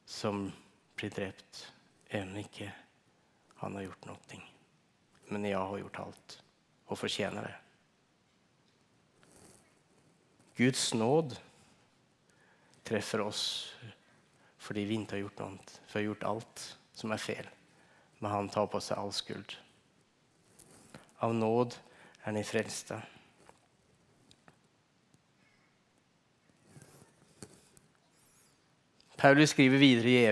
som 0.08 0.48
blir 0.98 1.14
drept, 1.14 1.64
enn 2.10 2.36
ikke 2.40 2.68
han 3.62 3.78
har 3.78 3.88
gjort 3.88 4.08
noe. 4.10 4.42
Men 5.28 5.44
jeg 5.44 5.58
har 5.58 5.80
gjort 5.82 6.00
alt 6.04 6.36
og 6.88 6.98
fortjener 6.98 7.48
det. 7.48 7.56
Guds 10.58 10.88
nåd 10.94 11.36
treffer 12.88 13.22
oss 13.22 13.44
fordi 14.58 14.82
vi 14.88 14.96
ikke 14.98 15.14
har 15.14 15.22
gjort 15.22 15.42
noe. 15.44 15.76
For 15.86 15.98
vi 15.98 16.02
har 16.02 16.08
gjort 16.10 16.26
alt 16.32 16.64
som 16.98 17.12
er 17.14 17.22
feil. 17.22 17.46
Men 18.18 18.32
han 18.34 18.50
tar 18.50 18.66
på 18.66 18.80
seg 18.82 18.98
all 18.98 19.12
skuld. 19.14 19.54
Av 21.22 21.34
nåd 21.34 21.76
er 22.26 22.34
ni 22.34 22.42
frelste. 22.46 22.98
Paulus 29.18 29.50
skriver 29.50 29.78
videre 29.82 30.10
i 30.10 30.26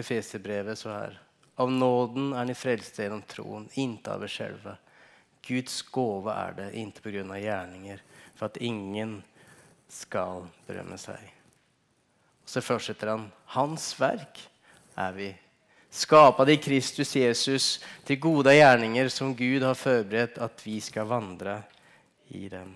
Efeserbrevet 0.00 0.78
så 0.78 0.90
her. 0.90 1.20
Av 1.54 1.70
nåden 1.70 2.32
er 2.34 2.48
ni 2.48 2.56
frelste 2.58 3.04
gjennom 3.04 3.22
troen, 3.30 3.68
ikke 3.78 4.16
av 4.16 4.24
er 4.26 4.32
själva. 4.32 4.74
Guds 5.46 5.76
gåve 5.94 6.34
er 6.34 6.56
det, 6.56 6.66
ikke 6.80 7.04
på 7.04 7.12
grunn 7.14 7.30
av 7.30 7.38
gjerninger, 7.38 8.02
for 8.34 8.48
at 8.48 8.58
ingen 8.58 9.20
skal 9.86 10.48
berømme 10.66 10.98
seg. 10.98 11.22
Og 12.42 12.50
så 12.50 12.64
fortsetter 12.64 13.12
han. 13.12 13.28
Hans 13.54 13.92
verk 14.00 14.42
er 14.98 15.14
vi, 15.14 15.30
skapade 15.94 16.56
i 16.56 16.62
Kristus 16.62 17.14
Jesus 17.14 17.68
til 18.02 18.18
gode 18.18 18.56
gjerninger 18.56 19.14
som 19.14 19.36
Gud 19.38 19.62
har 19.62 19.78
forberedt 19.78 20.42
at 20.42 20.66
vi 20.66 20.80
skal 20.82 21.06
vandre 21.06 21.60
i 22.34 22.48
dem. 22.50 22.74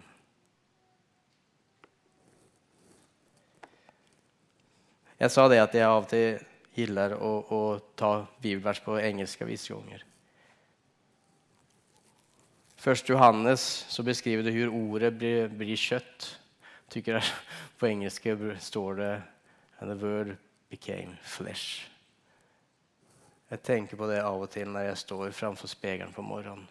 Jeg 5.19 5.35
sa 5.35 5.49
det 5.51 5.59
at 5.59 5.75
jeg 5.75 5.87
av 5.87 6.05
og 6.05 6.11
til 6.11 6.39
gillar 6.79 7.17
å, 7.19 7.33
å 7.51 7.63
ta 7.99 8.13
bibelvers 8.39 8.79
på 8.85 9.01
engelske 9.03 9.47
vissa 9.49 9.75
gånger. 9.75 10.05
Først 12.79 13.09
Johannes 13.11 13.65
så 13.91 14.05
beskriver 14.07 14.47
det 14.47 14.55
hvordan 14.55 14.91
ordet 14.93 15.11
blir, 15.19 15.49
blir 15.51 15.75
kjøtt. 15.75 16.29
Tycker 16.89 17.19
på 17.81 17.89
engelsk 17.91 18.29
står 18.63 19.01
det 19.01 19.15
And 19.81 19.91
the 19.91 19.99
word 19.99 20.37
became 20.71 21.17
flesh. 21.23 21.89
Jeg 23.49 23.63
tenker 23.63 23.97
på 23.97 24.07
det 24.11 24.21
av 24.23 24.43
og 24.43 24.51
til 24.53 24.71
når 24.71 24.91
jeg 24.91 25.01
står 25.03 25.35
framfor 25.35 25.71
spegelen 25.71 26.13
på 26.13 26.23
morgenen 26.23 26.67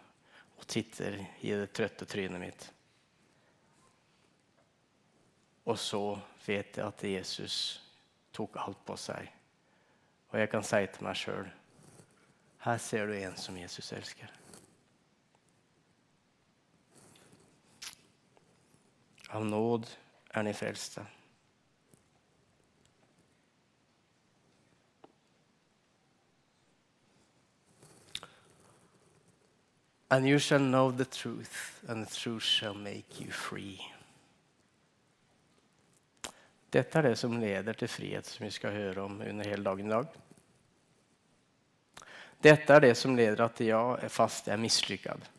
og 0.58 0.66
titter 0.66 1.18
i 1.44 1.52
det 1.54 1.70
trøtte 1.74 2.06
trynet 2.08 2.40
mitt. 2.40 2.64
Og 5.68 5.76
så 5.78 6.02
vet 6.46 6.78
jeg 6.78 6.86
at 6.86 7.04
Jesus 7.04 7.58
tok 8.38 8.56
alt 8.62 8.80
på 8.86 8.96
seg. 8.96 9.28
Og 10.30 10.38
jeg 10.38 10.50
kan 10.52 10.66
si 10.66 10.84
til 10.86 11.08
meg 11.08 11.18
sjøl 11.18 11.48
her 12.58 12.78
ser 12.78 13.06
du 13.06 13.14
en 13.14 13.36
som 13.36 13.56
Jesus 13.56 13.92
elsker. 13.92 14.32
Av 19.30 19.44
nåd 19.44 19.86
er 20.34 20.42
ni 20.42 20.52
frelste. 20.52 21.04
And 30.10 30.26
you 30.26 30.38
shall 30.38 30.58
know 30.58 30.90
the 30.90 31.04
truth, 31.04 31.84
and 31.86 32.06
the 32.06 32.14
truth 32.14 32.42
shall 32.42 32.74
make 32.74 33.20
you 33.20 33.30
free. 33.30 33.78
Dette 36.68 36.98
er 36.98 37.08
det 37.08 37.16
som 37.16 37.38
leder 37.40 37.76
til 37.78 37.88
frihet, 37.88 38.26
som 38.28 38.44
vi 38.44 38.50
skal 38.52 38.74
høre 38.74 39.04
om 39.06 39.20
under 39.24 39.48
hele 39.48 39.64
dagen 39.64 39.88
i 39.88 39.94
dag. 39.94 40.18
Dette 42.44 42.74
er 42.74 42.84
det 42.84 42.92
som 42.98 43.16
leder 43.16 43.40
at 43.46 43.60
jeg, 43.64 44.10
fast 44.12 44.46
jeg 44.46 44.54
er 44.54 44.62
mislykket, 44.62 45.30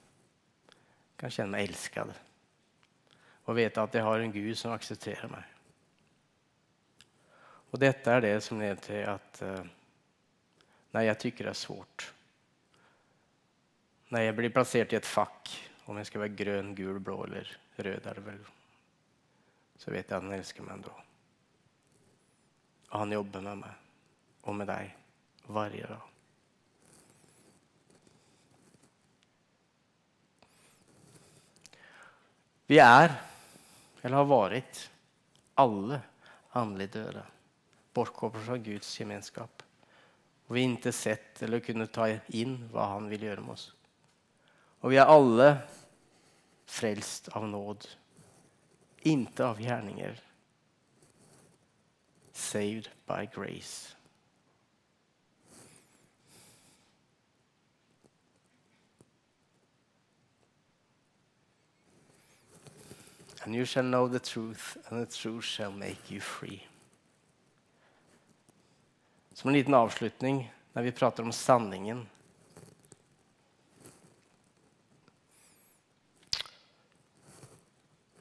kan 1.20 1.32
kjenne 1.32 1.54
meg 1.54 1.70
elsket 1.70 2.18
og 3.50 3.56
vite 3.58 3.82
at 3.82 3.96
jeg 3.98 4.06
har 4.06 4.22
en 4.22 4.34
Gud 4.34 4.54
som 4.58 4.76
aksepterer 4.76 5.30
meg. 5.32 5.46
Og 7.74 7.82
dette 7.82 8.14
er 8.14 8.22
det 8.22 8.36
som 8.46 8.62
leder 8.62 8.82
til 8.84 9.02
at 9.10 9.42
uh, 9.46 9.76
Nei, 10.90 11.04
jeg 11.06 11.20
tykker 11.22 11.46
det 11.46 11.52
er 11.52 11.58
svårt. 11.58 12.08
Når 14.10 14.24
jeg 14.24 14.36
blir 14.40 14.54
plassert 14.54 14.94
i 14.96 14.98
et 14.98 15.06
fakk, 15.06 15.52
om 15.86 16.00
jeg 16.02 16.10
skal 16.10 16.24
være 16.24 16.38
grønn, 16.40 16.72
gul, 16.78 16.98
blå 16.98 17.20
eller 17.28 17.52
rød, 17.78 18.08
er 18.10 18.18
det 18.18 18.24
vel, 18.26 18.40
så 19.78 19.94
vet 19.94 20.10
jeg 20.10 20.18
at 20.18 20.26
han 20.26 20.34
elsker 20.34 20.66
meg 20.66 20.80
ändå. 20.80 20.96
Og 22.90 23.00
han 23.04 23.14
jobber 23.14 23.44
med 23.46 23.62
meg 23.64 24.48
og 24.50 24.56
med 24.58 24.70
deg 24.70 24.94
hver 25.50 25.76
dag. 25.90 26.06
Vi 32.70 32.78
er, 32.78 33.16
eller 34.04 34.20
har 34.20 34.30
vært, 34.30 34.84
alle 35.58 35.98
åndelig 36.54 36.92
døde. 36.94 37.24
Bortkoblet 37.98 38.46
fra 38.46 38.58
Guds 38.62 38.92
gemenskap. 39.00 39.64
Og 40.48 40.54
vi 40.54 40.64
har 40.64 40.76
ikke 40.78 40.94
sett 40.94 41.42
eller 41.46 41.64
kunnet 41.66 41.94
ta 41.94 42.06
inn 42.38 42.56
hva 42.70 42.92
han 42.94 43.10
vil 43.10 43.26
gjøre 43.26 43.42
med 43.46 43.56
oss. 43.56 43.68
Og 44.86 44.94
vi 44.94 45.00
er 45.02 45.10
alle 45.10 45.50
frelst 46.70 47.32
av 47.34 47.48
nåd, 47.50 47.86
ikke 49.10 49.50
av 49.50 49.62
gjerninger. 49.62 50.22
Saved 52.40 52.90
by 53.06 53.26
grace. 53.26 53.96
And 63.44 63.54
you 63.54 63.66
shall 63.66 63.84
know 63.84 64.08
the 64.08 64.20
truth, 64.20 64.78
and 64.90 65.02
the 65.02 65.12
truth 65.12 65.44
shall 65.44 65.72
make 65.72 66.10
you 66.10 66.22
free. 66.22 66.68
Som 69.34 69.50
en 69.50 69.54
liten 69.54 69.74
avslutning 69.74 70.54
når 70.74 70.82
vi 70.82 70.92
prater 70.92 71.24
om 71.24 71.32
sanningen 71.32 72.08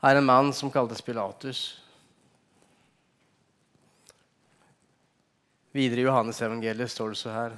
Her 0.02 0.14
er 0.14 0.20
en 0.20 0.26
mann 0.26 0.52
som 0.54 0.70
kaltes 0.70 1.02
Pilatus. 1.02 1.83
Videre 5.72 6.00
i 6.00 6.04
Johannes 6.04 6.42
evangeliet 6.42 6.90
står 6.90 7.12
det 7.12 7.20
så 7.20 7.31
her. 7.31 7.57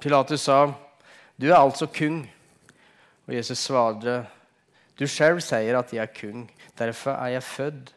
Pilatus 0.00 0.42
sa, 0.42 0.74
'Du 1.36 1.48
er 1.48 1.56
altså 1.56 1.86
kung.' 1.86 2.26
Og 3.26 3.34
Jesus 3.34 3.58
svarte, 3.58 4.26
'Du 4.98 5.06
selv 5.06 5.40
sier 5.40 5.78
at 5.78 5.92
jeg 5.92 6.02
er 6.02 6.20
kung. 6.20 6.50
Derfor 6.78 7.10
er 7.12 7.26
jeg 7.26 7.42
født.' 7.42 7.92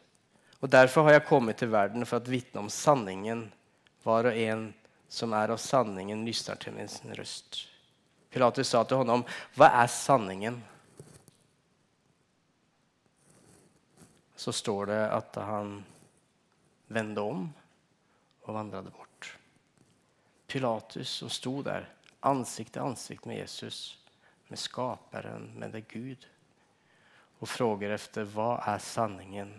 'Og 0.61 0.71
derfor 0.71 1.03
har 1.03 1.11
jeg 1.11 1.25
kommet 1.25 1.57
til 1.57 1.71
verden 1.71 2.05
for 2.05 2.19
å 2.19 2.29
vitne 2.29 2.59
om 2.59 2.69
sanningen.' 2.69 3.51
'Var 4.03 4.25
og 4.25 4.37
en 4.37 4.73
som 5.09 5.33
er 5.33 5.51
av 5.51 5.57
sanningen, 5.57 6.25
lyster 6.25 6.55
til 6.55 6.73
min 6.73 6.87
røst.' 7.17 7.67
Pilatus 8.31 8.67
sa 8.67 8.83
til 8.83 8.97
honom, 8.97 9.25
'Hva 9.55 9.83
er 9.83 9.87
sanningen?' 9.87 10.63
så 14.39 14.51
står 14.51 14.85
det 14.85 15.01
at 15.11 15.35
han 15.35 15.85
vendte 16.87 17.21
om 17.21 17.53
og 18.47 18.55
vandret 18.55 18.87
bort. 18.93 19.08
Pilatus 20.49 21.09
som 21.21 21.29
sto 21.29 21.59
der, 21.65 21.85
ansikt 22.25 22.73
til 22.75 22.83
ansikt 22.83 23.27
med 23.29 23.39
Jesus, 23.39 23.99
med 24.49 24.59
Skaperen, 24.59 25.51
med 25.59 25.71
det 25.77 25.85
Gud, 25.91 26.25
og 27.39 27.47
frågar 27.47 27.93
efter 27.95 28.27
hva 28.27 28.57
er 28.67 28.81
sanningen. 28.83 29.53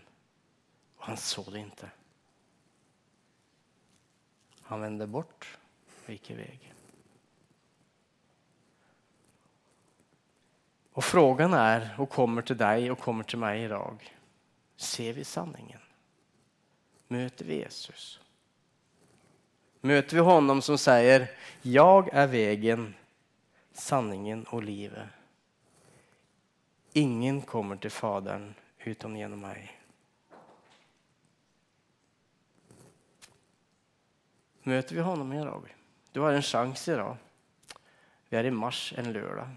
Og 0.99 1.07
han 1.09 1.17
så 1.17 1.47
det 1.49 1.63
ikke. 1.65 1.91
Han 4.69 4.81
vände 4.81 5.07
bort 5.07 5.47
og 6.05 6.13
gikk 6.13 6.31
i 6.31 6.37
vei. 6.43 6.59
Og 10.99 11.05
frågan 11.07 11.55
er, 11.57 11.95
og 12.03 12.11
kommer 12.13 12.45
til 12.45 12.59
deg 12.61 12.91
og 12.93 13.01
kommer 13.01 13.25
til 13.25 13.41
meg 13.41 13.65
i 13.65 13.71
dag 13.73 14.11
ser 14.81 15.13
vi 15.13 15.25
sanningen? 15.25 15.81
Møter 17.09 17.45
vi 17.45 17.61
Jesus? 17.63 18.21
Møter 19.81 20.17
vi 20.17 20.21
honom 20.21 20.61
som 20.63 20.77
sier, 20.77 21.29
'Jeg 21.63 22.09
er 22.13 22.27
veien, 22.27 22.95
sanningen 23.73 24.47
og 24.53 24.63
livet'. 24.63 25.09
Ingen 26.95 27.43
kommer 27.43 27.77
til 27.77 27.91
Faderen 27.91 28.55
utom 28.87 29.17
gjennom 29.17 29.41
meg. 29.41 29.71
Møter 34.65 34.95
vi 34.95 35.01
honom 35.01 35.33
i 35.33 35.45
dag? 35.45 35.75
Du 36.13 36.21
har 36.21 36.35
en 36.35 36.43
sjanse 36.43 36.93
i 36.93 36.97
dag. 36.97 37.17
Vi 38.29 38.37
er 38.37 38.47
i 38.47 38.51
mars 38.51 38.93
en 38.97 39.13
lørdag. 39.13 39.57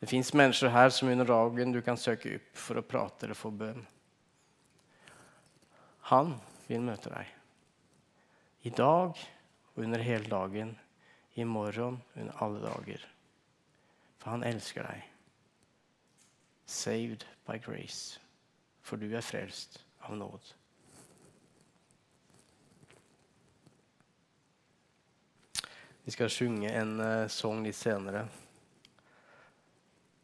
Det 0.00 0.08
fins 0.08 0.34
mennesker 0.34 0.68
her 0.68 0.92
som 0.92 1.08
under 1.08 1.24
dagen 1.24 1.72
du 1.72 1.80
kan 1.82 1.96
søke 1.96 2.36
opp 2.36 2.60
for 2.60 2.78
å 2.78 2.84
prate 2.84 3.26
eller 3.26 3.38
få 3.38 3.50
bønn. 3.50 3.86
Han 6.12 6.36
vil 6.68 6.84
møte 6.84 7.10
deg. 7.10 7.35
I 8.66 8.70
dag 8.74 9.14
og 9.74 9.82
under 9.82 10.02
hele 10.02 10.26
dagen, 10.30 10.78
i 11.34 11.44
morgen, 11.44 12.02
under 12.16 12.42
alle 12.42 12.60
dager. 12.60 13.02
For 14.18 14.30
han 14.30 14.44
elsker 14.44 14.82
deg. 14.82 15.04
Saved 16.66 17.26
by 17.46 17.60
grace. 17.62 18.20
For 18.82 18.96
du 18.96 19.06
er 19.14 19.22
frelst 19.22 19.84
av 20.02 20.16
nåd. 20.16 20.54
Vi 26.06 26.14
skal 26.14 26.30
synge 26.30 26.70
en 26.70 27.00
eh, 27.00 27.24
uh, 27.24 27.30
sang 27.30 27.62
litt 27.62 27.78
senere. 27.78 28.24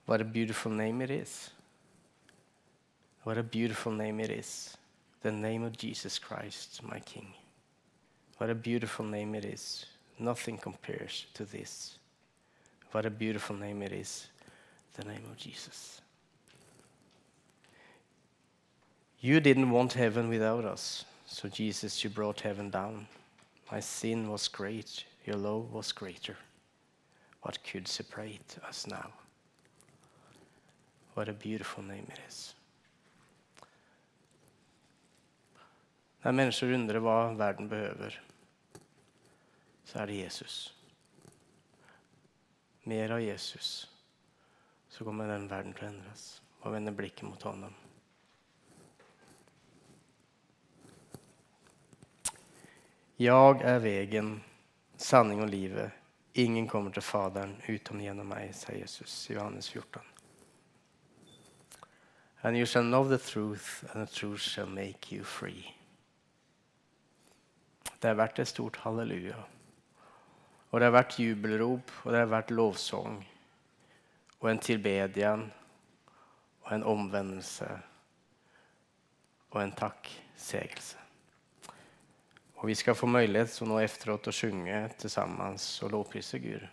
What 0.07 0.21
a 0.21 0.25
beautiful 0.25 0.73
name 0.73 1.05
it 1.05 1.11
is. 1.11 1.55
What 3.23 3.39
a 3.39 3.43
beautiful 3.43 3.93
name 3.93 4.21
it 4.21 4.31
is. 4.31 4.77
The 5.23 5.31
name 5.31 5.67
of 5.67 5.77
Jesus 5.79 6.19
Christ, 6.19 6.83
my 6.83 6.99
King. 7.01 7.35
What 8.43 8.51
a 8.51 8.57
beautiful 8.57 9.05
name 9.05 9.37
it 9.37 9.45
is. 9.45 9.87
Nothing 10.19 10.59
compares 10.59 11.27
to 11.35 11.45
this. 11.45 12.01
What 12.91 13.07
a 13.07 13.11
beautiful 13.11 13.55
name 13.55 13.83
it 13.83 13.93
is. 13.93 14.27
The 14.95 15.05
name 15.05 15.23
of 15.31 15.37
Jesus. 15.37 16.01
You 19.21 19.39
didn't 19.39 19.71
want 19.71 19.93
heaven 19.93 20.29
without 20.29 20.65
us, 20.65 21.05
so 21.25 21.49
Jesus, 21.49 22.03
you 22.03 22.11
brought 22.11 22.41
heaven 22.41 22.69
down. 22.69 23.07
My 23.71 23.79
sin 23.79 24.29
was 24.29 24.49
great, 24.49 25.05
your 25.25 25.37
love 25.37 25.73
was 25.73 25.93
greater. 25.93 26.37
What 27.43 27.63
could 27.63 27.87
separate 27.87 28.57
us 28.67 28.89
now? 28.89 29.13
What 31.15 31.29
a 31.29 31.33
beautiful 31.33 31.85
name 31.85 32.09
it 32.11 32.19
is. 32.29 32.55
Når 36.23 36.37
mennesker 36.39 36.75
undrer 36.75 37.03
hva 37.03 37.17
verden 37.35 37.69
behøver, 37.71 38.19
så 39.85 40.03
er 40.03 40.07
det 40.07 40.21
Jesus. 40.21 40.59
Mer 42.87 43.17
av 43.17 43.23
Jesus, 43.23 43.91
så 44.89 45.05
kommer 45.05 45.31
den 45.31 45.49
verden 45.51 45.75
til 45.75 45.89
å 45.89 45.91
endres 45.91 46.27
og 46.63 46.77
vende 46.77 46.95
blikket 46.95 47.27
mot 47.27 47.43
ham. 47.43 47.67
Jeg 53.19 53.67
er 53.67 53.83
vegen, 53.83 54.33
sanning 54.97 55.43
og 55.43 55.51
livet. 55.51 55.91
Ingen 56.35 56.67
kommer 56.69 56.95
til 56.95 57.05
Faderen 57.05 57.59
utom 57.69 58.01
gjennom 58.01 58.31
meg, 58.31 58.55
sier 58.57 58.79
Jesus 58.81 59.13
i 59.31 59.37
Johannes 59.37 59.69
14. 59.71 60.01
And 62.43 62.57
you 62.57 62.67
shall 62.67 62.83
know 62.83 63.05
the 63.05 63.19
truth, 63.19 63.85
and 63.93 64.07
the 64.07 64.13
truth 64.13 64.41
shall 64.41 64.67
make 64.67 65.13
you 65.13 65.23
free. 65.23 65.75
Det 68.03 68.11
har 68.11 68.19
vært 68.19 68.41
et 68.43 68.51
stort 68.51 68.81
halleluja. 68.83 69.39
Og 70.73 70.81
det 70.81 70.89
har 70.89 70.97
vært 70.97 71.19
jubelrop, 71.23 71.93
og 72.03 72.11
det 72.11 72.23
har 72.25 72.33
vært 72.33 72.51
lovsang. 72.51 73.21
Og 74.41 74.49
en 74.51 74.59
tilbedian, 74.59 75.45
og 76.65 76.73
en 76.75 76.87
omvendelse, 76.95 77.69
og 79.53 79.61
en 79.63 79.75
takksegelse. 79.79 80.99
Og 82.59 82.69
vi 82.71 82.75
skal 82.79 82.99
få 82.99 83.07
mulighet 83.11 83.51
så 83.51 83.67
nå 83.67 83.79
efteråt 83.83 84.31
å 84.31 84.35
synge 84.35 84.83
sammen 85.11 85.59
og 85.59 85.95
lovprise 85.95 86.43
Gud. 86.43 86.67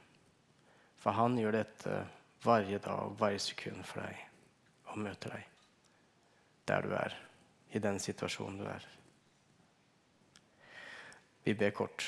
For 0.97 1.17
han 1.17 1.37
gjør 1.37 1.59
dette 1.59 2.01
hver 2.43 2.73
dag, 2.81 3.15
hver 3.19 3.37
sekund 3.41 3.85
for 3.85 4.01
deg, 4.05 4.25
og 4.89 5.01
møter 5.05 5.37
deg 5.37 5.47
der 6.69 6.85
du 6.85 6.91
er, 6.93 7.15
i 7.73 7.81
den 7.81 7.97
situasjonen 7.97 8.59
du 8.61 8.67
er. 8.69 8.83
Vi 11.49 11.55
ber 11.57 11.71
kort. 11.73 12.03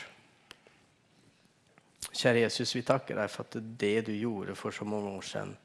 Kjære 2.12 2.44
Jesus, 2.44 2.76
vi 2.76 2.84
takker 2.86 3.18
deg 3.18 3.32
for 3.34 3.48
at 3.48 3.56
det 3.82 4.04
du 4.06 4.12
gjorde 4.14 4.54
for 4.54 4.76
så 4.76 4.86
mange 4.86 5.10
år 5.10 5.26
siden, 5.26 5.56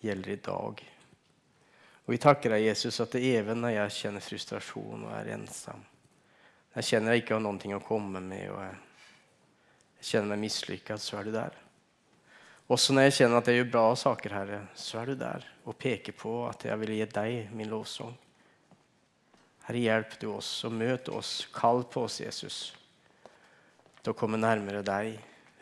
gjelder 0.00 0.32
i 0.32 0.36
dag. 0.46 0.80
Og 2.06 2.14
vi 2.14 2.18
takker 2.22 2.54
deg, 2.54 2.64
Jesus, 2.70 3.02
at 3.04 3.12
det 3.12 3.20
even 3.34 3.60
når 3.60 3.74
jeg 3.74 3.96
kjenner 3.98 4.24
frustrasjon 4.24 5.04
og 5.04 5.12
er 5.18 5.28
ensom, 5.36 5.84
jeg 6.72 6.88
kjenner 6.88 7.12
jeg 7.12 7.26
ikke 7.26 7.36
har 7.36 7.44
noe 7.44 7.76
å 7.76 7.84
komme 7.84 8.24
med, 8.24 8.48
og 8.48 8.64
jeg 8.64 10.08
kjenner 10.08 10.32
meg 10.32 10.44
mislykket, 10.46 11.04
så 11.04 11.20
er 11.20 11.28
du 11.28 11.36
der. 11.36 11.62
Også 12.72 12.96
når 12.96 13.10
jeg 13.10 13.18
kjenner 13.20 13.42
at 13.42 13.52
jeg 13.52 13.60
gjør 13.60 13.72
bra 13.76 13.86
saker, 14.08 14.40
Herre, 14.40 14.66
så 14.72 15.02
er 15.02 15.12
du 15.12 15.18
der 15.20 15.50
og 15.68 15.76
peker 15.76 16.16
på 16.16 16.38
at 16.48 16.64
jeg 16.64 16.80
vil 16.80 16.96
gi 16.96 17.12
deg 17.20 17.52
min 17.52 17.68
lovsang. 17.76 18.16
Herre, 19.68 19.88
hjelp 19.90 20.22
du 20.22 20.30
oss 20.32 20.62
og 20.64 20.80
møt 20.80 21.12
oss. 21.12 21.42
Kall 21.52 21.84
på 21.92 22.08
oss, 22.08 22.22
Jesus, 22.24 22.70
til 24.02 24.12
å 24.12 24.18
komme 24.18 24.40
nærmere 24.40 24.82
deg. 24.86 25.18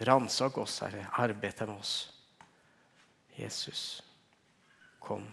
Ransak 0.09 0.57
oss, 0.63 0.79
Herre. 0.85 1.07
Arbeid 1.21 1.61
med 1.67 1.77
oss. 1.77 1.97
Jesus, 3.37 4.03
kom. 4.99 5.27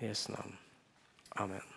I 0.00 0.10
Jesu 0.10 0.30
navn. 0.32 0.58
Amen. 1.40 1.73